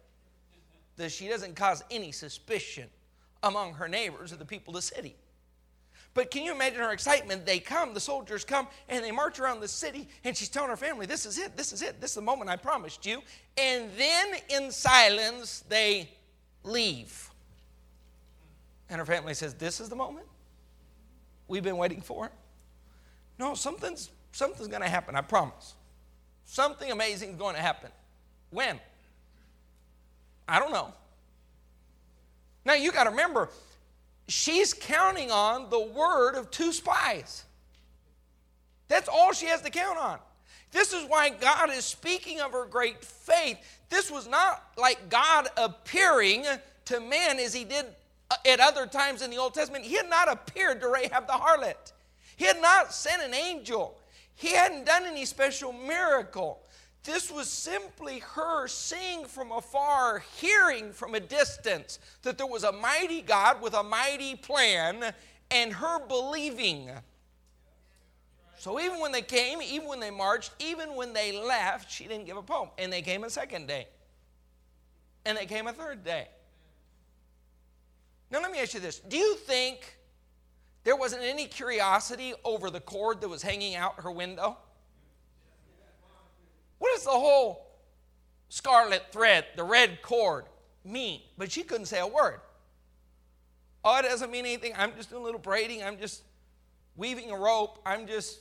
[0.98, 2.90] that she doesn't cause any suspicion
[3.42, 5.16] among her neighbors or the people of the city.
[6.18, 7.46] But can you imagine her excitement?
[7.46, 10.76] They come, the soldiers come, and they march around the city, and she's telling her
[10.76, 13.22] family, This is it, this is it, this is the moment I promised you.
[13.56, 16.10] And then in silence, they
[16.64, 17.30] leave.
[18.90, 20.26] And her family says, This is the moment
[21.48, 22.32] we've been waiting for?
[23.38, 25.76] No, something's, something's going to happen, I promise.
[26.46, 27.92] Something amazing is going to happen.
[28.50, 28.80] When?
[30.50, 30.96] I don't know.
[32.66, 33.50] Now you got to remember,
[34.28, 37.44] she's counting on the word of two spies.
[38.88, 40.20] That's all she has to count on.
[40.72, 43.58] This is why God is speaking of her great faith.
[43.90, 46.46] This was not like God appearing
[46.86, 47.86] to man as he did
[48.30, 51.34] uh, at other times in the Old Testament, he had not appeared to Rahab the
[51.34, 51.94] harlot.
[52.36, 53.98] He had not sent an angel.
[54.36, 56.62] He hadn't done any special miracle.
[57.08, 62.72] This was simply her seeing from afar, hearing from a distance that there was a
[62.74, 65.14] mighty God with a mighty plan,
[65.50, 66.90] and her believing.
[68.58, 72.26] So even when they came, even when they marched, even when they left, she didn't
[72.26, 72.74] give up hope.
[72.78, 73.88] And they came a second day.
[75.26, 76.28] And they came a third day.
[78.30, 79.00] Now let me ask you this.
[79.00, 79.98] Do you think
[80.84, 84.58] there wasn't any curiosity over the cord that was hanging out her window?
[86.80, 87.68] What does the whole
[88.50, 90.46] scarlet thread, the red cord,
[90.84, 91.22] mean?
[91.38, 92.40] But she couldn't say a word.
[93.84, 94.74] Oh, it doesn't mean anything.
[94.78, 95.84] I'm just doing a little braiding.
[95.84, 96.24] I'm just
[96.96, 97.80] weaving a rope.
[97.86, 98.40] I'm just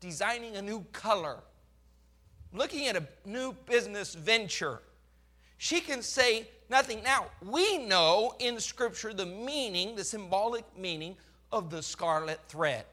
[0.00, 1.38] designing a new color,
[2.52, 4.80] looking at a new business venture.
[5.58, 7.02] She can say nothing.
[7.02, 11.16] Now, we know in Scripture the meaning, the symbolic meaning
[11.50, 12.84] of the scarlet thread.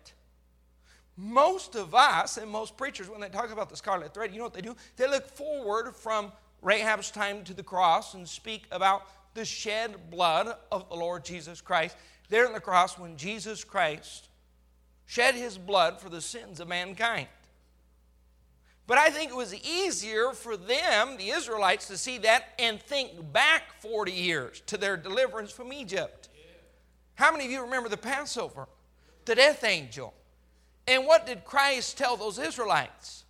[1.15, 4.45] Most of us and most preachers, when they talk about the scarlet thread, you know
[4.45, 4.75] what they do?
[4.95, 9.03] They look forward from Rahab's time to the cross and speak about
[9.35, 11.95] the shed blood of the Lord Jesus Christ.
[12.29, 14.29] There on the cross, when Jesus Christ
[15.05, 17.27] shed his blood for the sins of mankind.
[18.85, 23.31] But I think it was easier for them, the Israelites, to see that and think
[23.31, 26.29] back 40 years to their deliverance from Egypt.
[27.15, 28.67] How many of you remember the Passover?
[29.25, 30.13] The death angel.
[30.87, 33.23] And what did Christ tell those Israelites?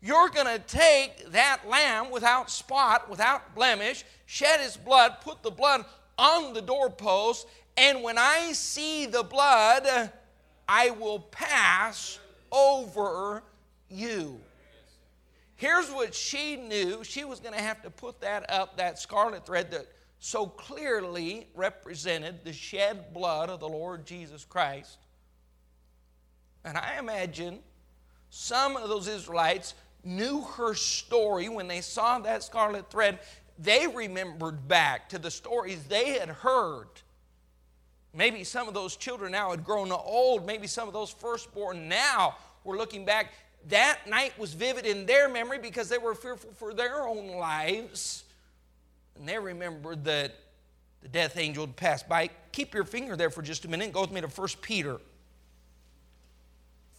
[0.00, 5.50] You're going to take that lamb without spot, without blemish, shed his blood, put the
[5.50, 5.84] blood
[6.18, 10.10] on the doorpost, and when I see the blood,
[10.68, 12.18] I will pass
[12.50, 13.42] over
[13.88, 14.40] you.
[15.56, 19.46] Here's what she knew she was going to have to put that up, that scarlet
[19.46, 19.86] thread that
[20.18, 24.98] so clearly represented the shed blood of the Lord Jesus Christ.
[26.66, 27.60] And I imagine
[28.28, 29.72] some of those Israelites
[30.04, 33.20] knew her story when they saw that scarlet thread.
[33.58, 36.88] They remembered back to the stories they had heard
[38.16, 40.46] Maybe some of those children now had grown old.
[40.46, 43.34] Maybe some of those firstborn now were looking back.
[43.68, 48.24] That night was vivid in their memory because they were fearful for their own lives.
[49.18, 50.34] And they remembered that
[51.02, 52.30] the death angel had passed by.
[52.52, 53.92] Keep your finger there for just a minute.
[53.92, 54.98] Go with me to 1 Peter.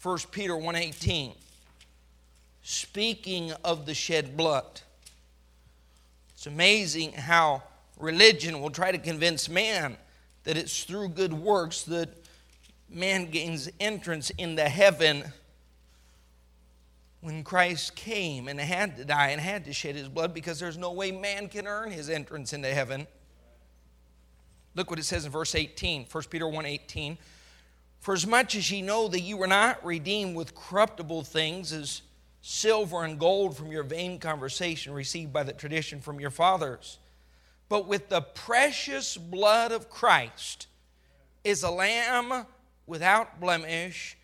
[0.01, 1.35] 1 Peter 1:18.
[2.61, 4.81] Speaking of the shed blood.
[6.33, 7.63] It's amazing how
[7.97, 9.97] religion will try to convince man
[10.43, 12.09] that it's through good works that
[12.89, 15.33] man gains entrance into heaven
[17.21, 20.77] when Christ came and had to die and had to shed his blood because there's
[20.77, 23.07] no way man can earn his entrance into heaven.
[24.75, 27.17] Look what it says in verse 18, 1 Peter 1 18.
[27.99, 32.01] For as much as ye know that you were not redeemed with corruptible things as
[32.41, 36.99] silver and gold from your vain conversation received by the tradition from your fathers
[37.69, 40.67] but with the precious blood of Christ
[41.43, 42.45] is a lamb
[42.85, 44.17] without blemish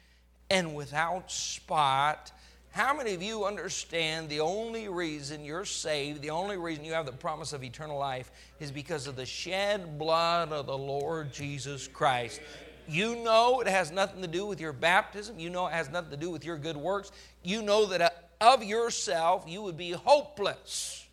[0.50, 2.32] and without spot.
[2.72, 7.06] How many of you understand the only reason you're saved, the only reason you have
[7.06, 11.88] the promise of eternal life is because of the shed blood of the Lord Jesus
[11.88, 12.42] Christ?
[12.88, 15.40] You know it has nothing to do with your baptism.
[15.40, 17.12] You know it has nothing to do with your good works.
[17.44, 18.10] You know that uh,
[18.42, 21.04] of yourself you would be hopeless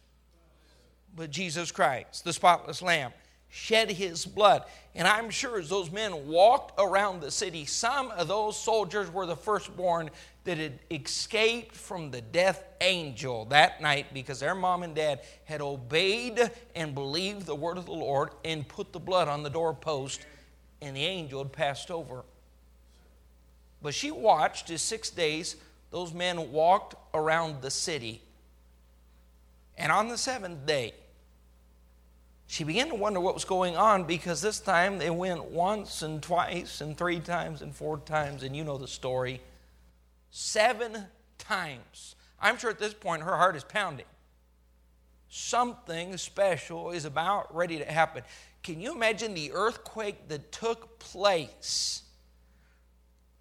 [1.17, 3.13] but Jesus Christ, the spotless Lamb,
[3.49, 4.65] shed his blood.
[4.95, 9.27] And I'm sure as those men walked around the city, some of those soldiers were
[9.27, 10.11] the firstborn
[10.45, 15.61] that had escaped from the death angel that night because their mom and dad had
[15.61, 20.25] obeyed and believed the word of the Lord and put the blood on the doorpost,
[20.83, 22.25] and the angel had passed over.
[23.83, 25.57] But she watched as six days
[25.91, 28.23] those men walked around the city.
[29.77, 30.95] And on the seventh day,
[32.47, 36.23] she began to wonder what was going on because this time they went once and
[36.23, 39.41] twice and three times and four times, and you know the story.
[40.31, 41.07] Seven
[41.39, 42.17] times.
[42.41, 44.07] I'm sure at this point her heart is pounding.
[45.33, 48.25] Something special is about ready to happen.
[48.65, 52.03] Can you imagine the earthquake that took place?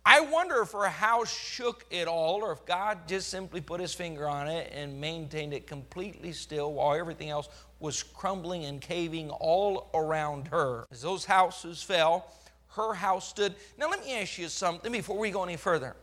[0.05, 3.93] I wonder if her house shook at all or if God just simply put his
[3.93, 7.49] finger on it and maintained it completely still while everything else
[7.79, 10.85] was crumbling and caving all around her.
[10.91, 12.31] As those houses fell,
[12.69, 13.55] her house stood.
[13.79, 15.95] Now, let me ask you something before we go any further.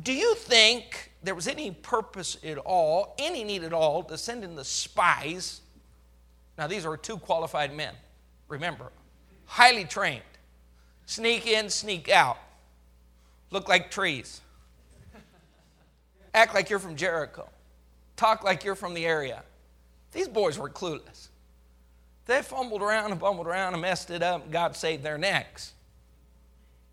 [0.00, 4.44] Do you think there was any purpose at all, any need at all, to send
[4.44, 5.60] in the spies?
[6.58, 7.94] Now, these are two qualified men,
[8.48, 8.90] remember,
[9.46, 10.22] highly trained.
[11.06, 12.38] Sneak in, sneak out.
[13.50, 14.40] Look like trees.
[16.34, 17.48] Act like you're from Jericho.
[18.16, 19.42] Talk like you're from the area.
[20.12, 21.28] These boys were clueless.
[22.26, 25.72] They fumbled around and bumbled around and messed it up, and God saved their necks.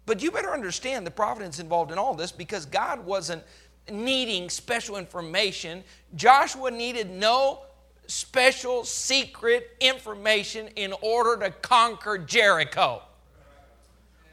[0.05, 3.43] But you better understand the providence involved in all this because God wasn't
[3.91, 5.83] needing special information.
[6.15, 7.61] Joshua needed no
[8.07, 13.01] special secret information in order to conquer Jericho.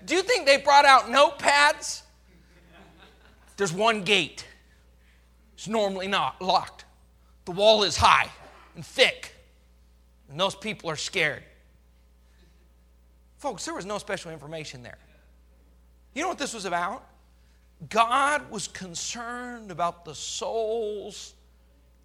[0.04, 2.02] Do you think they brought out notepads?
[3.56, 4.46] There's one gate.
[5.54, 6.84] It's normally not locked.
[7.44, 8.30] The wall is high
[8.74, 9.34] and thick,
[10.30, 11.42] and those people are scared.
[13.38, 14.98] Folks, there was no special information there.
[16.14, 17.04] You know what this was about?
[17.90, 21.34] God was concerned about the souls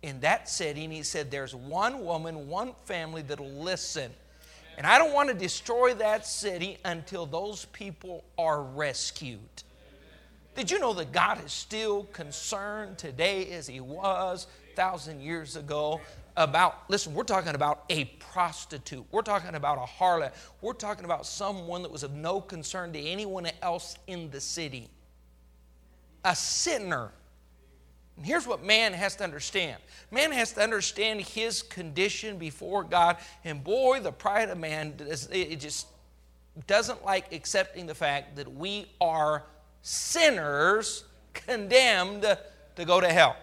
[0.02, 0.92] in that setting.
[0.92, 4.12] He said, There's one woman, one family that'll listen.
[4.78, 9.40] And I don't want to destroy that city until those people are rescued.
[10.56, 15.56] Did you know that God is still concerned today as He was a thousand years
[15.56, 16.02] ago
[16.36, 19.06] about, listen, we're talking about a prostitute.
[19.12, 20.34] We're talking about a harlot.
[20.62, 24.90] We're talking about someone that was of no concern to anyone else in the city.
[26.24, 27.12] A sinner.
[28.18, 29.78] And here's what man has to understand
[30.12, 33.18] man has to understand his condition before God.
[33.44, 34.96] And boy, the pride of man,
[35.32, 35.88] it just
[36.68, 39.44] doesn't like accepting the fact that we are
[39.82, 42.24] sinners condemned
[42.76, 43.36] to go to hell.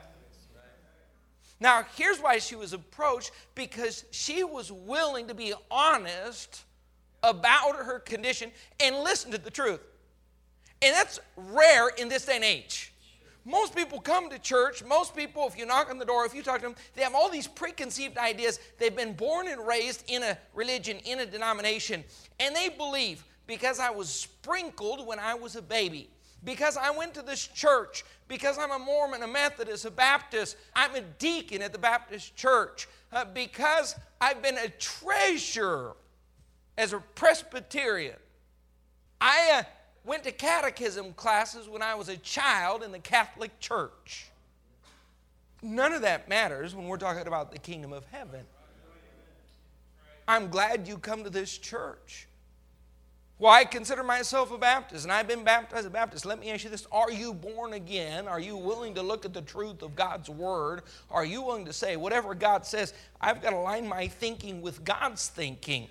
[1.60, 6.64] Now, here's why she was approached because she was willing to be honest
[7.22, 9.80] about her condition and listen to the truth.
[10.82, 12.92] And that's rare in this day and age.
[13.44, 16.42] Most people come to church, most people, if you knock on the door, if you
[16.42, 18.60] talk to them, they have all these preconceived ideas.
[18.78, 22.04] They've been born and raised in a religion, in a denomination,
[22.38, 26.10] and they believe because I was sprinkled when I was a baby
[26.44, 30.94] because I went to this church, because I'm a Mormon, a Methodist, a Baptist, I'm
[30.94, 35.96] a deacon at the Baptist church, uh, because I've been a treasurer
[36.76, 38.16] as a Presbyterian.
[39.20, 39.62] I uh,
[40.08, 44.30] went to catechism classes when I was a child in the Catholic Church.
[45.62, 48.46] None of that matters when we're talking about the kingdom of heaven.
[50.26, 52.26] I'm glad you come to this church.
[53.38, 56.26] Well, I consider myself a Baptist, and I've been baptized a Baptist.
[56.26, 58.26] Let me ask you this Are you born again?
[58.26, 60.82] Are you willing to look at the truth of God's Word?
[61.10, 64.84] Are you willing to say, whatever God says, I've got to align my thinking with
[64.84, 65.88] God's thinking?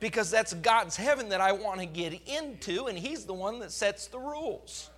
[0.00, 3.72] Because that's God's heaven that I want to get into, and He's the one that
[3.72, 4.90] sets the rules.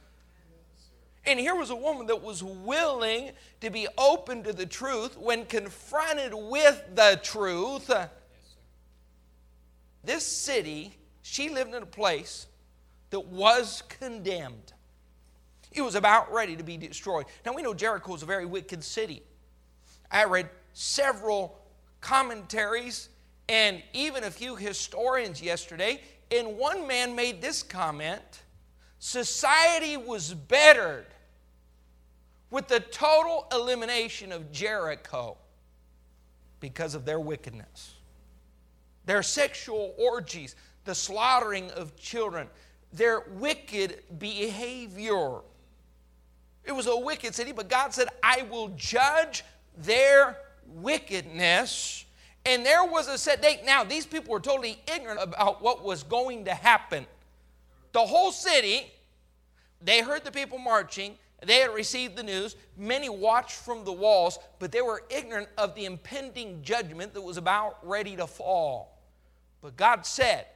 [1.26, 5.44] And here was a woman that was willing to be open to the truth when
[5.44, 7.90] confronted with the truth.
[10.02, 12.46] This city she lived in a place
[13.10, 14.72] that was condemned.
[15.70, 17.26] It was about ready to be destroyed.
[17.46, 19.22] Now we know Jericho is a very wicked city.
[20.10, 21.56] I read several
[22.00, 23.10] commentaries
[23.50, 28.22] and even a few historians yesterday, and one man made this comment
[29.02, 31.06] Society was bettered
[32.50, 35.38] with the total elimination of Jericho
[36.60, 37.94] because of their wickedness,
[39.06, 42.46] their sexual orgies, the slaughtering of children,
[42.92, 45.38] their wicked behavior.
[46.64, 49.44] It was a wicked city, but God said, I will judge
[49.78, 50.36] their
[50.66, 52.04] wickedness.
[52.46, 53.60] And there was a set date.
[53.64, 57.06] Now, these people were totally ignorant about what was going to happen.
[57.92, 58.90] The whole city,
[59.82, 62.56] they heard the people marching, they had received the news.
[62.76, 67.36] Many watched from the walls, but they were ignorant of the impending judgment that was
[67.36, 68.98] about ready to fall.
[69.62, 70.46] But God said,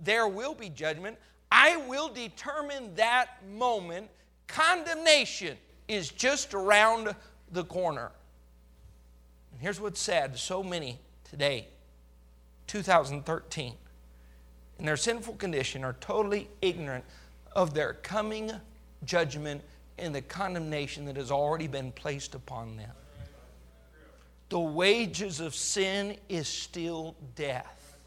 [0.00, 1.18] there will be judgment.
[1.50, 4.08] I will determine that moment.
[4.46, 5.56] Condemnation
[5.88, 7.14] is just around
[7.52, 8.10] the corner.
[9.52, 10.98] And here's what's sad so many
[11.34, 11.66] today,
[12.68, 13.74] 2013,
[14.78, 17.04] in their sinful condition, are totally ignorant
[17.56, 18.52] of their coming
[19.04, 19.60] judgment
[19.98, 22.92] and the condemnation that has already been placed upon them.
[24.48, 27.98] The wages of sin is still death.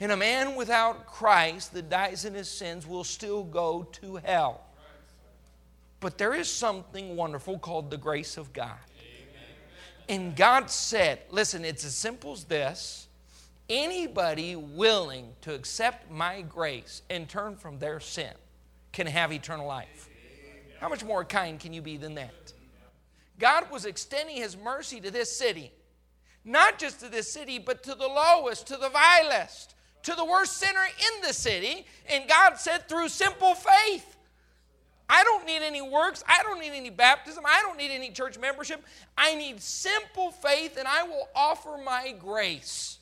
[0.00, 4.62] And a man without Christ that dies in his sins will still go to hell.
[6.00, 8.78] But there is something wonderful called the grace of God.
[10.08, 13.08] And God said, listen, it's as simple as this
[13.68, 18.32] anybody willing to accept my grace and turn from their sin
[18.92, 20.08] can have eternal life.
[20.78, 22.52] How much more kind can you be than that?
[23.40, 25.72] God was extending his mercy to this city,
[26.44, 29.74] not just to this city, but to the lowest, to the vilest
[30.06, 31.84] to the worst sinner in the city.
[32.08, 34.15] And God said, through simple faith.
[35.08, 36.24] I don't need any works.
[36.26, 37.44] I don't need any baptism.
[37.46, 38.84] I don't need any church membership.
[39.16, 42.98] I need simple faith, and I will offer my grace.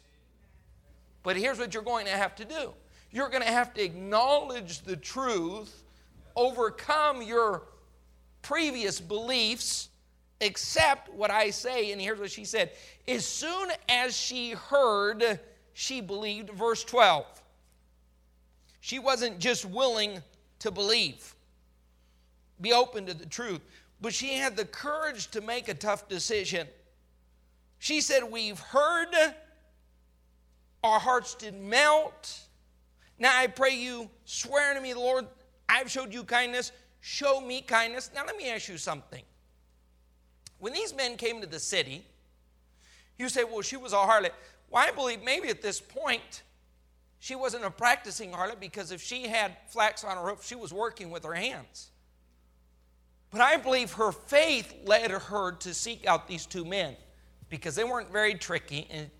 [1.23, 2.73] But here's what you're going to have to do
[3.11, 5.85] you're going to have to acknowledge the truth,
[6.35, 7.63] overcome your
[8.43, 9.89] previous beliefs,
[10.41, 11.93] accept what I say.
[11.93, 12.73] And here's what she said
[13.09, 15.41] As soon as she heard,
[15.73, 16.51] she believed.
[16.51, 17.25] Verse 12.
[18.81, 20.23] She wasn't just willing
[20.59, 21.34] to believe,
[22.61, 23.61] be open to the truth,
[24.01, 26.67] but she had the courage to make a tough decision.
[27.79, 29.15] She said, We've heard,
[30.83, 32.41] our hearts did melt.
[33.19, 35.27] Now I pray you, swear to me, Lord,
[35.69, 38.11] I've showed you kindness, show me kindness.
[38.15, 39.23] Now let me ask you something.
[40.59, 42.05] When these men came to the city,
[43.19, 44.31] you say, well, she was a harlot.
[44.71, 46.43] Well, I believe maybe at this point
[47.19, 50.73] she wasn't a practicing harlot because if she had flax on her roof, she was
[50.73, 51.91] working with her hands.
[53.35, 56.95] But I believe her faith led her to seek out these two men
[57.49, 58.87] because they weren't very tricky.
[58.93, 59.11] And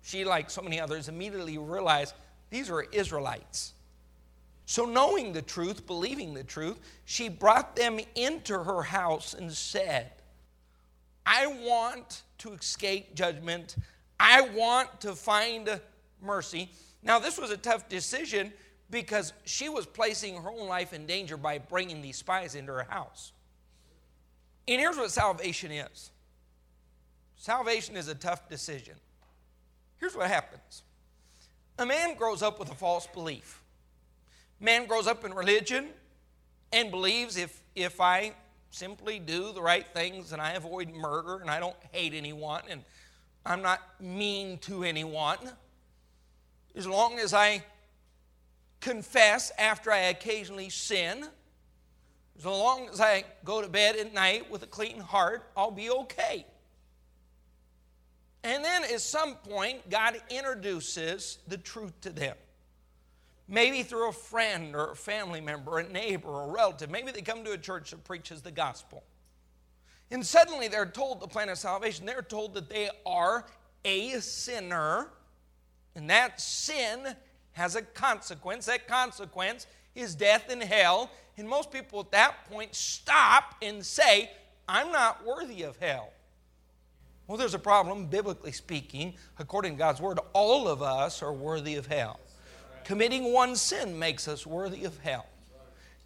[0.00, 2.14] she, like so many others, immediately realized
[2.48, 3.74] these were Israelites.
[4.64, 10.12] So, knowing the truth, believing the truth, she brought them into her house and said,
[11.26, 13.76] I want to escape judgment.
[14.18, 15.78] I want to find
[16.22, 16.70] mercy.
[17.02, 18.50] Now, this was a tough decision
[18.88, 22.86] because she was placing her own life in danger by bringing these spies into her
[22.88, 23.32] house.
[24.68, 26.10] And here's what salvation is
[27.36, 28.94] salvation is a tough decision.
[29.96, 30.82] Here's what happens
[31.78, 33.62] a man grows up with a false belief.
[34.60, 35.88] Man grows up in religion
[36.72, 38.34] and believes if, if I
[38.70, 42.82] simply do the right things and I avoid murder and I don't hate anyone and
[43.46, 45.38] I'm not mean to anyone,
[46.74, 47.62] as long as I
[48.80, 51.24] confess after I occasionally sin,
[52.38, 55.90] as long as I go to bed at night with a clean heart, I'll be
[55.90, 56.46] okay.
[58.44, 62.36] And then at some point, God introduces the truth to them.
[63.48, 66.90] Maybe through a friend or a family member, a neighbor, or a relative.
[66.90, 69.02] Maybe they come to a church that preaches the gospel.
[70.10, 72.06] And suddenly they're told the plan of salvation.
[72.06, 73.46] They're told that they are
[73.84, 75.08] a sinner,
[75.94, 77.16] and that sin
[77.52, 78.66] has a consequence.
[78.66, 81.10] That consequence is death in hell.
[81.38, 84.30] And most people at that point stop and say,
[84.68, 86.12] I'm not worthy of hell.
[87.26, 89.14] Well, there's a problem, biblically speaking.
[89.38, 92.18] According to God's word, all of us are worthy of hell.
[92.84, 95.26] Committing one sin makes us worthy of hell.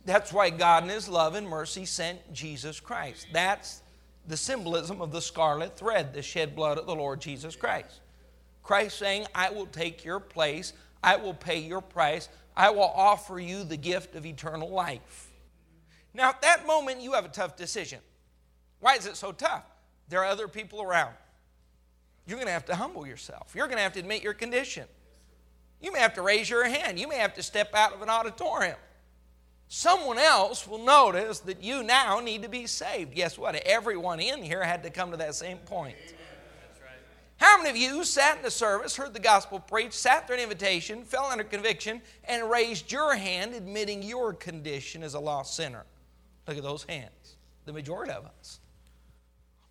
[0.04, 3.28] That's why God, in His love and mercy, sent Jesus Christ.
[3.32, 3.82] That's
[4.26, 8.00] the symbolism of the scarlet thread, the shed blood of the Lord Jesus Christ.
[8.62, 10.72] Christ saying, I will take your place,
[11.02, 15.30] I will pay your price, I will offer you the gift of eternal life.
[16.14, 18.00] Now, at that moment, you have a tough decision.
[18.80, 19.64] Why is it so tough?
[20.08, 21.14] There are other people around.
[22.26, 23.52] You're going to have to humble yourself.
[23.54, 24.84] You're going to have to admit your condition.
[25.80, 26.98] You may have to raise your hand.
[26.98, 28.76] You may have to step out of an auditorium.
[29.68, 33.14] Someone else will notice that you now need to be saved.
[33.14, 33.54] Guess what?
[33.54, 35.96] Everyone in here had to come to that same point.
[37.42, 40.42] How many of you sat in the service, heard the gospel preached, sat through an
[40.42, 45.82] invitation, fell under conviction, and raised your hand admitting your condition as a lost sinner?
[46.46, 47.36] Look at those hands.
[47.64, 48.60] The majority of us.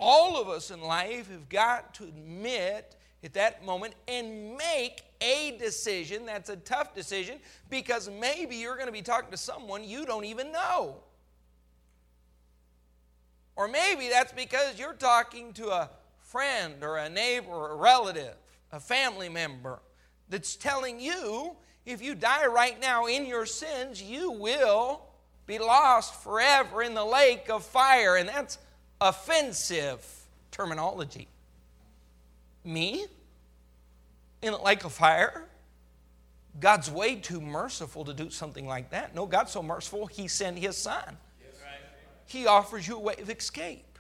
[0.02, 5.58] All of us in life have got to admit at that moment and make a
[5.58, 10.06] decision that's a tough decision because maybe you're going to be talking to someone you
[10.06, 10.98] don't even know.
[13.56, 15.90] Or maybe that's because you're talking to a
[16.32, 18.36] friend or a neighbor or a relative,
[18.72, 19.80] a family member
[20.30, 21.56] that's telling you
[21.86, 25.02] if you die right now in your sins, you will
[25.46, 28.16] be lost forever in the lake of fire.
[28.16, 28.58] And that's
[29.02, 30.06] offensive
[30.52, 31.28] terminology.
[32.64, 33.06] Me?
[34.42, 35.46] In like a fire?
[36.60, 39.16] God's way too merciful to do something like that.
[39.16, 41.18] No, God's so merciful, He sent His Son.
[42.26, 43.91] He offers you a way of escape.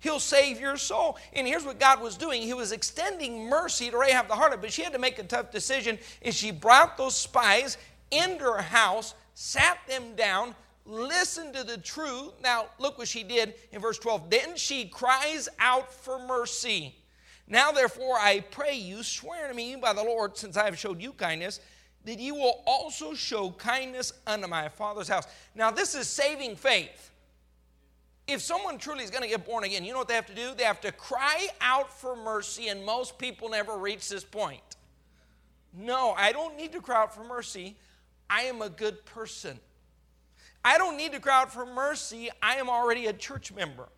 [0.00, 1.18] He'll save your soul.
[1.32, 4.72] And here's what God was doing He was extending mercy to Rahab the harlot, but
[4.72, 5.98] she had to make a tough decision.
[6.22, 7.78] And she brought those spies
[8.10, 12.32] into her house, sat them down, listened to the truth.
[12.42, 14.30] Now, look what she did in verse 12.
[14.30, 16.94] Then she cries out for mercy.
[17.46, 21.00] Now, therefore, I pray you, swear to me by the Lord, since I have showed
[21.00, 21.60] you kindness,
[22.04, 25.26] that you will also show kindness unto my father's house.
[25.54, 27.10] Now, this is saving faith.
[28.28, 30.34] If someone truly is going to get born again, you know what they have to
[30.34, 30.52] do?
[30.54, 34.60] They have to cry out for mercy, and most people never reach this point.
[35.74, 37.74] No, I don't need to cry out for mercy.
[38.28, 39.58] I am a good person.
[40.62, 42.28] I don't need to cry out for mercy.
[42.42, 43.88] I am already a church member.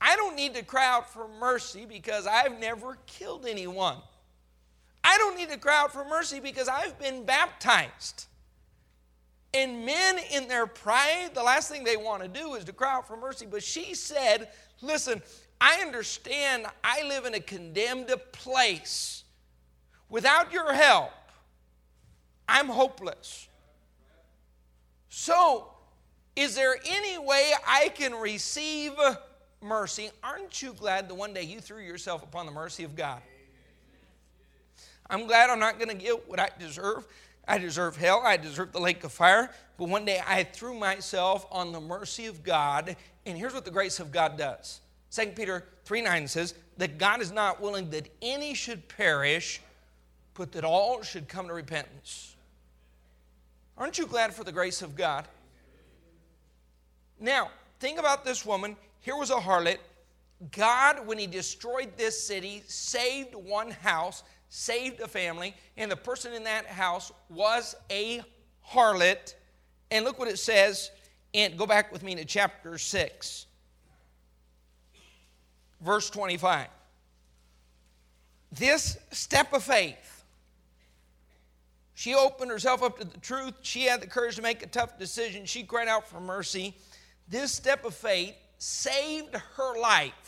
[0.00, 3.98] I don't need to cry out for mercy because I've never killed anyone.
[5.04, 8.26] I don't need to cry out for mercy because I've been baptized.
[9.54, 12.94] And men, in their pride, the last thing they want to do is to cry
[12.94, 13.46] out for mercy.
[13.48, 14.48] But she said,
[14.80, 15.22] Listen,
[15.60, 19.24] I understand I live in a condemned place.
[20.08, 21.12] Without your help,
[22.48, 23.48] I'm hopeless.
[25.08, 25.68] So,
[26.34, 28.92] is there any way I can receive
[29.60, 30.10] mercy?
[30.24, 33.20] Aren't you glad that one day you threw yourself upon the mercy of God?
[35.08, 37.06] I'm glad I'm not going to get what I deserve.
[37.46, 38.22] I deserve hell.
[38.24, 39.50] I deserve the lake of fire.
[39.78, 42.96] But one day I threw myself on the mercy of God.
[43.26, 44.80] And here's what the grace of God does
[45.12, 49.60] 2 Peter 3 9 says that God is not willing that any should perish,
[50.34, 52.36] but that all should come to repentance.
[53.76, 55.26] Aren't you glad for the grace of God?
[57.20, 58.76] Now, think about this woman.
[59.00, 59.78] Here was a harlot.
[60.50, 64.22] God, when He destroyed this city, saved one house,
[64.54, 68.20] saved a family, and the person in that house was a
[68.70, 69.34] harlot.
[69.90, 70.90] And look what it says,
[71.32, 73.46] and go back with me to chapter 6,
[75.80, 76.66] verse 25.
[78.52, 80.22] This step of faith,
[81.94, 83.54] she opened herself up to the truth.
[83.62, 85.46] She had the courage to make a tough decision.
[85.46, 86.76] She cried out for mercy.
[87.26, 90.21] This step of faith saved her life.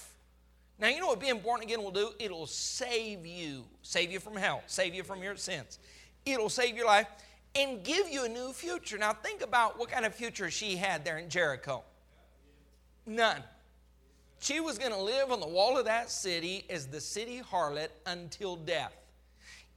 [0.78, 2.10] Now, you know what being born again will do?
[2.18, 5.78] It'll save you, save you from hell, save you from your sins.
[6.26, 7.06] It'll save your life
[7.54, 8.98] and give you a new future.
[8.98, 11.84] Now, think about what kind of future she had there in Jericho.
[13.06, 13.42] None.
[14.40, 17.88] She was going to live on the wall of that city as the city harlot
[18.06, 18.94] until death.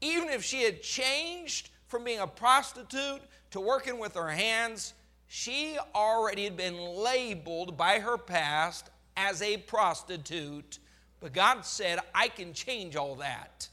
[0.02, 3.22] Even if she had changed from being a prostitute
[3.52, 4.94] to working with her hands,
[5.28, 10.80] she already had been labeled by her past as a prostitute
[11.20, 13.68] but God said, I can change all that.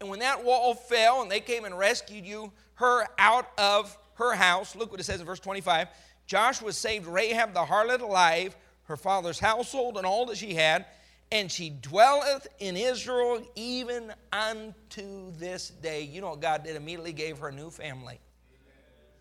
[0.00, 4.34] And when that wall fell and they came and rescued you, her out of her
[4.34, 5.88] house, look what it says in verse 25
[6.26, 10.86] Joshua saved Rahab the harlot alive, her father's household, and all that she had,
[11.32, 16.02] and she dwelleth in Israel even unto this day.
[16.02, 16.76] You know what God did?
[16.76, 18.20] Immediately gave her a new family.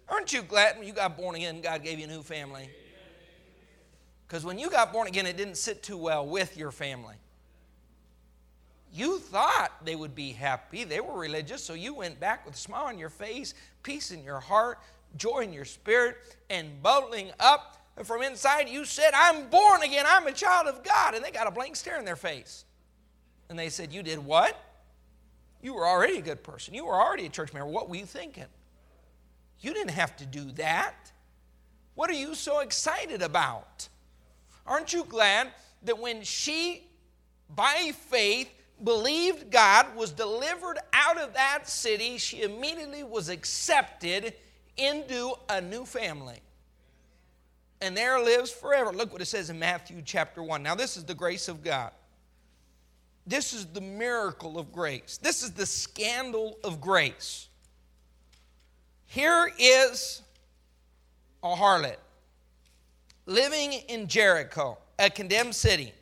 [0.07, 2.69] Aren't you glad when you got born again, God gave you a new family?
[4.29, 7.15] Because when you got born again, it didn't sit too well with your family.
[8.93, 10.83] You thought they would be happy.
[10.83, 14.23] They were religious, so you went back with a smile on your face, peace in
[14.23, 14.77] your heart,
[15.17, 16.17] joy in your spirit,
[16.47, 18.69] and bubbling up from inside.
[18.69, 20.05] You said, I'm born again.
[20.07, 21.15] I'm a child of God.
[21.15, 22.65] And they got a blank stare in their face.
[23.49, 24.55] And they said, You did what?
[25.61, 26.75] You were already a good person.
[26.75, 27.67] You were already a church member.
[27.67, 28.45] What were you thinking?
[29.59, 31.11] You didn't have to do that.
[31.95, 33.89] What are you so excited about?
[34.69, 35.47] Aren't you glad
[35.83, 36.87] that when she,
[37.53, 38.49] by faith,
[38.83, 44.35] believed God, was delivered out of that city, she immediately was accepted
[44.77, 46.39] into a new family?
[47.81, 48.93] And there lives forever.
[48.93, 50.61] Look what it says in Matthew chapter 1.
[50.61, 51.91] Now, this is the grace of God.
[53.25, 55.17] This is the miracle of grace.
[55.21, 57.47] This is the scandal of grace.
[59.07, 60.21] Here is
[61.41, 61.97] a harlot
[63.29, 65.93] living in Jericho, a condemned city,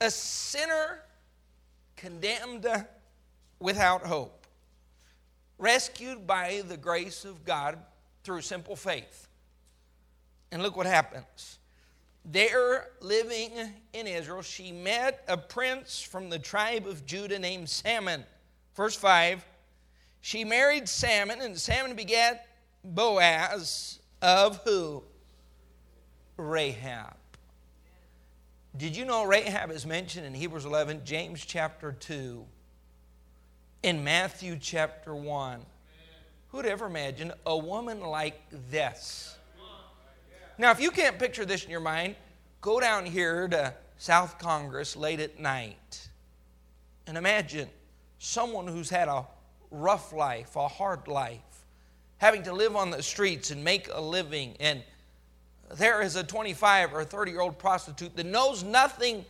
[0.00, 1.00] a sinner
[1.96, 2.66] condemned
[3.58, 4.46] without hope,
[5.58, 7.78] rescued by the grace of God
[8.24, 9.26] through simple faith.
[10.52, 11.58] And look what happens.
[12.26, 13.52] There, living
[13.94, 18.24] in Israel, she met a prince from the tribe of Judah named Salmon.
[18.76, 19.42] Verse 5
[20.20, 22.46] She married Salmon, and Salmon begat
[22.84, 25.04] Boaz of who?
[26.36, 27.14] Rahab.
[28.76, 32.44] Did you know Rahab is mentioned in Hebrews 11, James chapter 2,
[33.82, 35.60] in Matthew chapter 1?
[36.48, 39.36] Who'd ever imagine a woman like this?
[40.58, 42.14] Now, if you can't picture this in your mind,
[42.60, 46.08] go down here to South Congress late at night
[47.06, 47.68] and imagine
[48.18, 49.26] someone who's had a
[49.70, 51.40] rough life, a hard life,
[52.18, 54.82] having to live on the streets and make a living and
[55.76, 59.24] there is a 25 or 30 year old prostitute that knows nothing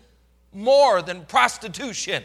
[0.52, 2.22] more than prostitution.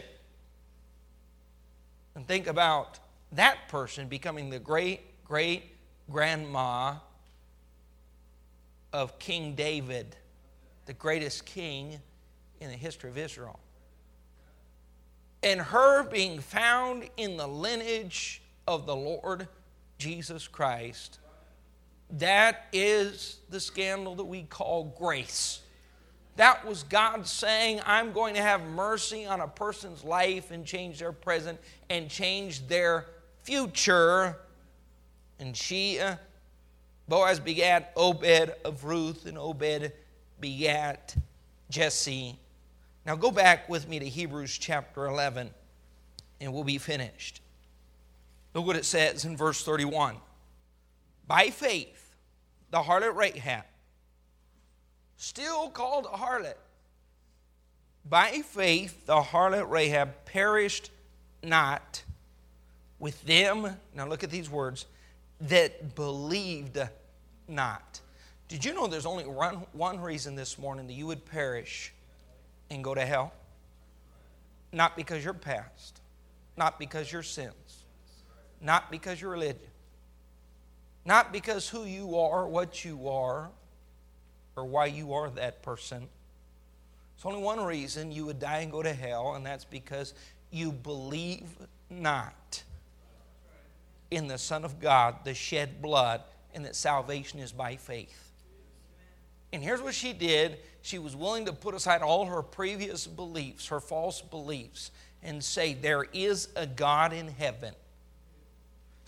[2.14, 2.98] And think about
[3.32, 5.64] that person becoming the great great
[6.10, 6.94] grandma
[8.92, 10.16] of King David,
[10.86, 12.00] the greatest king
[12.60, 13.60] in the history of Israel.
[15.42, 19.46] and her being found in the lineage of the Lord
[19.98, 21.20] Jesus Christ.
[22.12, 25.60] That is the scandal that we call grace.
[26.36, 31.00] That was God saying, I'm going to have mercy on a person's life and change
[31.00, 31.58] their present
[31.90, 33.06] and change their
[33.42, 34.36] future.
[35.40, 36.14] And she, uh,
[37.08, 39.92] Boaz begat Obed of Ruth, and Obed
[40.40, 41.16] begat
[41.70, 42.38] Jesse.
[43.04, 45.50] Now go back with me to Hebrews chapter 11,
[46.40, 47.40] and we'll be finished.
[48.54, 50.16] Look what it says in verse 31.
[51.26, 51.97] By faith,
[52.70, 53.64] the harlot Rahab,
[55.16, 56.56] still called a harlot,
[58.08, 60.90] by faith, the harlot Rahab perished
[61.42, 62.02] not
[62.98, 63.76] with them.
[63.94, 64.86] Now look at these words
[65.42, 66.78] that believed
[67.46, 68.00] not.
[68.48, 71.92] Did you know there's only one, reason this morning that you would perish
[72.70, 73.32] and go to hell?
[74.72, 76.00] Not because you're past,
[76.56, 77.84] not because your sins,
[78.60, 79.67] not because your religion,
[81.08, 83.48] not because who you are, what you are,
[84.56, 86.06] or why you are that person.
[87.16, 90.12] It's only one reason you would die and go to hell, and that's because
[90.50, 91.46] you believe
[91.88, 92.62] not
[94.10, 96.20] in the Son of God, the shed blood,
[96.54, 98.30] and that salvation is by faith.
[99.50, 103.68] And here's what she did she was willing to put aside all her previous beliefs,
[103.68, 104.90] her false beliefs,
[105.22, 107.72] and say, There is a God in heaven.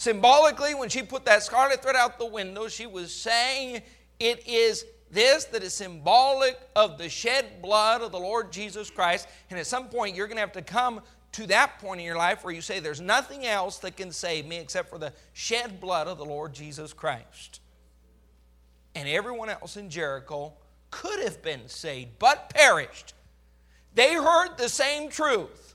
[0.00, 3.82] Symbolically, when she put that scarlet thread out the window, she was saying,
[4.18, 9.28] It is this that is symbolic of the shed blood of the Lord Jesus Christ.
[9.50, 12.16] And at some point, you're going to have to come to that point in your
[12.16, 15.82] life where you say, There's nothing else that can save me except for the shed
[15.82, 17.60] blood of the Lord Jesus Christ.
[18.94, 20.54] And everyone else in Jericho
[20.90, 23.12] could have been saved, but perished.
[23.94, 25.69] They heard the same truth.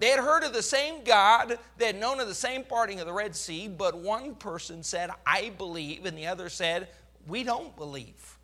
[0.00, 3.06] They had heard of the same God, they had known of the same parting of
[3.06, 6.88] the Red Sea, but one person said, I believe, and the other said,
[7.28, 8.38] We don't believe.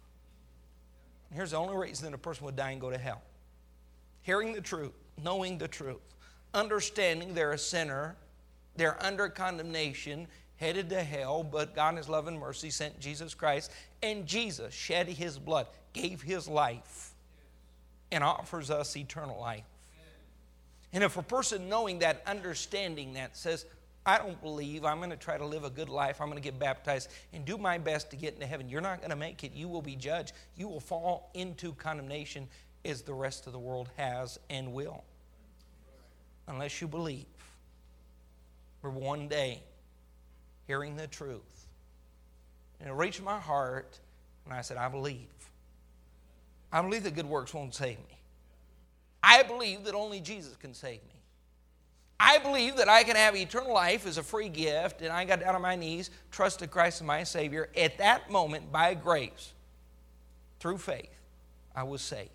[1.35, 3.23] Here's the only reason that a person would die and go to hell
[4.23, 4.93] hearing the truth
[5.23, 6.01] knowing the truth,
[6.55, 8.17] understanding they're a sinner,
[8.77, 10.27] they're under condemnation,
[10.57, 13.71] headed to hell, but God in His love and mercy sent Jesus Christ,
[14.03, 17.13] and Jesus shed His blood, gave His life,
[18.13, 19.65] and offers us eternal life.
[20.97, 23.67] And if a person knowing that, understanding that, says,
[24.07, 26.43] I don't believe, I'm going to try to live a good life, I'm going to
[26.43, 29.45] get baptized and do my best to get into heaven, you're not going to make
[29.45, 29.53] it.
[29.53, 30.33] You will be judged.
[30.57, 32.49] You will fall into condemnation
[32.83, 35.05] as the rest of the world has and will.
[36.49, 37.27] Unless you believe.
[38.81, 39.61] For one day,
[40.67, 41.67] hearing the truth,
[42.81, 43.99] and it reached my heart,
[44.47, 45.29] and I said, I believe.
[46.73, 48.16] I believe that good works won't save me.
[49.29, 51.21] I believe that only Jesus can save me.
[52.19, 55.41] I believe that I can have eternal life as a free gift, and I got
[55.41, 57.69] down on my knees, trusted Christ as my Savior.
[57.77, 59.53] At that moment, by grace,
[60.61, 61.11] through faith,
[61.75, 62.31] I was saved.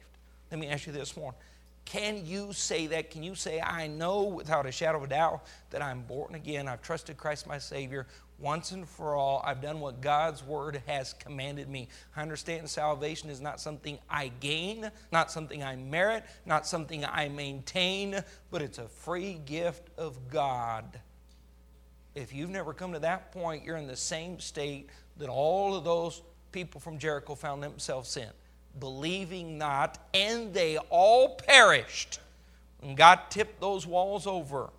[0.51, 1.39] Let me ask you this morning.
[1.85, 3.09] Can you say that?
[3.09, 6.67] Can you say, I know without a shadow of a doubt that I'm born again?
[6.67, 8.05] I've trusted Christ my Savior
[8.41, 9.41] once and for all.
[9.45, 11.87] I've done what God's Word has commanded me.
[12.15, 17.29] I understand salvation is not something I gain, not something I merit, not something I
[17.29, 20.99] maintain, but it's a free gift of God.
[22.15, 25.83] If you've never come to that point, you're in the same state that all of
[25.83, 26.21] those
[26.51, 28.29] people from Jericho found themselves in
[28.79, 32.19] believing not, and they all perished.
[32.81, 34.69] And God tipped those walls over.